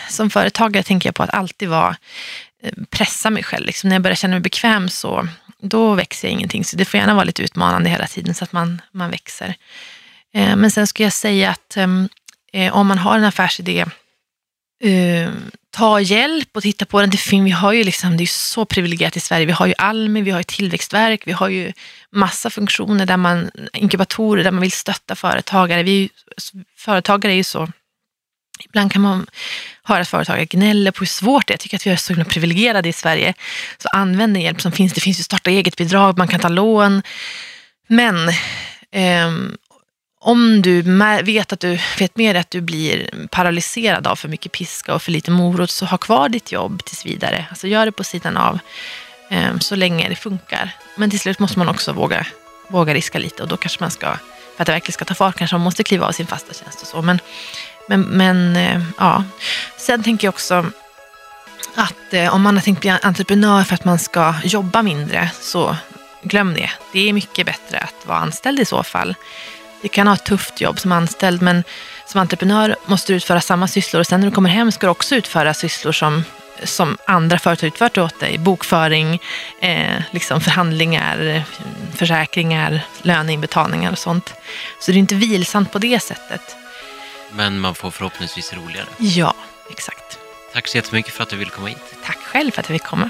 [0.09, 1.95] som företagare tänker jag på att alltid vara,
[2.63, 3.65] eh, pressa mig själv.
[3.65, 5.27] Liksom när jag börjar känna mig bekväm så
[5.61, 6.65] då växer jag ingenting.
[6.65, 9.55] Så det får gärna vara lite utmanande hela tiden så att man, man växer.
[10.33, 12.09] Eh, men sen skulle jag säga att ehm,
[12.53, 13.85] eh, om man har en affärsidé,
[14.83, 15.31] eh,
[15.71, 17.09] ta hjälp och titta på den.
[17.09, 19.45] Det, fin- vi har ju liksom, det är så privilegierat i Sverige.
[19.45, 21.73] Vi har ju Almi, vi har ju Tillväxtverk, vi har ju
[22.11, 25.83] massa funktioner där man, inkubatorer där man vill stötta företagare.
[25.83, 26.09] Vi,
[26.77, 27.71] företagare är ju så,
[28.65, 29.27] ibland kan man
[29.83, 31.53] höra att företagare gnäller på hur svårt det är.
[31.53, 33.33] Jag tycker att vi är så himla privilegierade i Sverige.
[33.77, 34.93] Så använd den hjälp som finns.
[34.93, 37.01] Det finns ju starta eget-bidrag, man kan ta lån.
[37.87, 38.29] Men
[38.91, 39.31] eh,
[40.23, 40.81] om du
[41.23, 45.11] vet att du vet mer att du blir paralyserad av för mycket piska och för
[45.11, 47.45] lite morot, så ha kvar ditt jobb tills vidare.
[47.49, 48.59] Alltså gör det på sidan av
[49.29, 50.71] ehm, så länge det funkar.
[50.95, 52.25] Men till slut måste man också våga,
[52.67, 54.07] våga riska lite och då kanske man ska,
[54.55, 56.81] för att det verkligen ska ta fart, kanske man måste kliva av sin fasta tjänst
[56.81, 57.01] och så.
[57.01, 57.19] Men,
[57.87, 59.23] men, men eh, ja,
[59.77, 60.65] sen tänker jag också
[61.75, 65.75] att eh, om man har tänkt bli entreprenör för att man ska jobba mindre, så
[66.23, 66.69] glöm det.
[66.93, 69.15] Det är mycket bättre att vara anställd i så fall.
[69.83, 71.63] Du kan ha ett tufft jobb som anställd, men
[72.05, 74.91] som entreprenör måste du utföra samma sysslor och sen när du kommer hem ska du
[74.91, 76.23] också utföra sysslor som,
[76.63, 78.37] som andra företag utfört åt dig.
[78.37, 79.21] Bokföring,
[79.61, 81.43] eh, liksom förhandlingar,
[81.95, 84.33] försäkringar, löneinbetalningar och sånt.
[84.79, 86.55] Så det är inte vilsamt på det sättet.
[87.31, 88.87] men man får förhoppningsvis roligare.
[88.97, 89.33] Ja,
[89.71, 90.19] exakt.
[90.53, 91.95] Tack så jättemycket för att du ville komma hit.
[92.05, 93.09] Tack själv för att jag fick komma.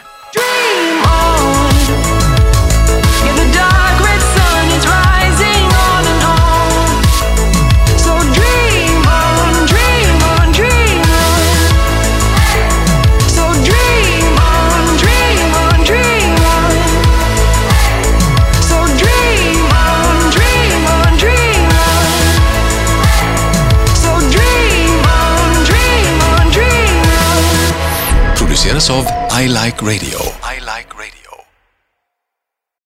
[28.89, 30.32] of I Like Radio.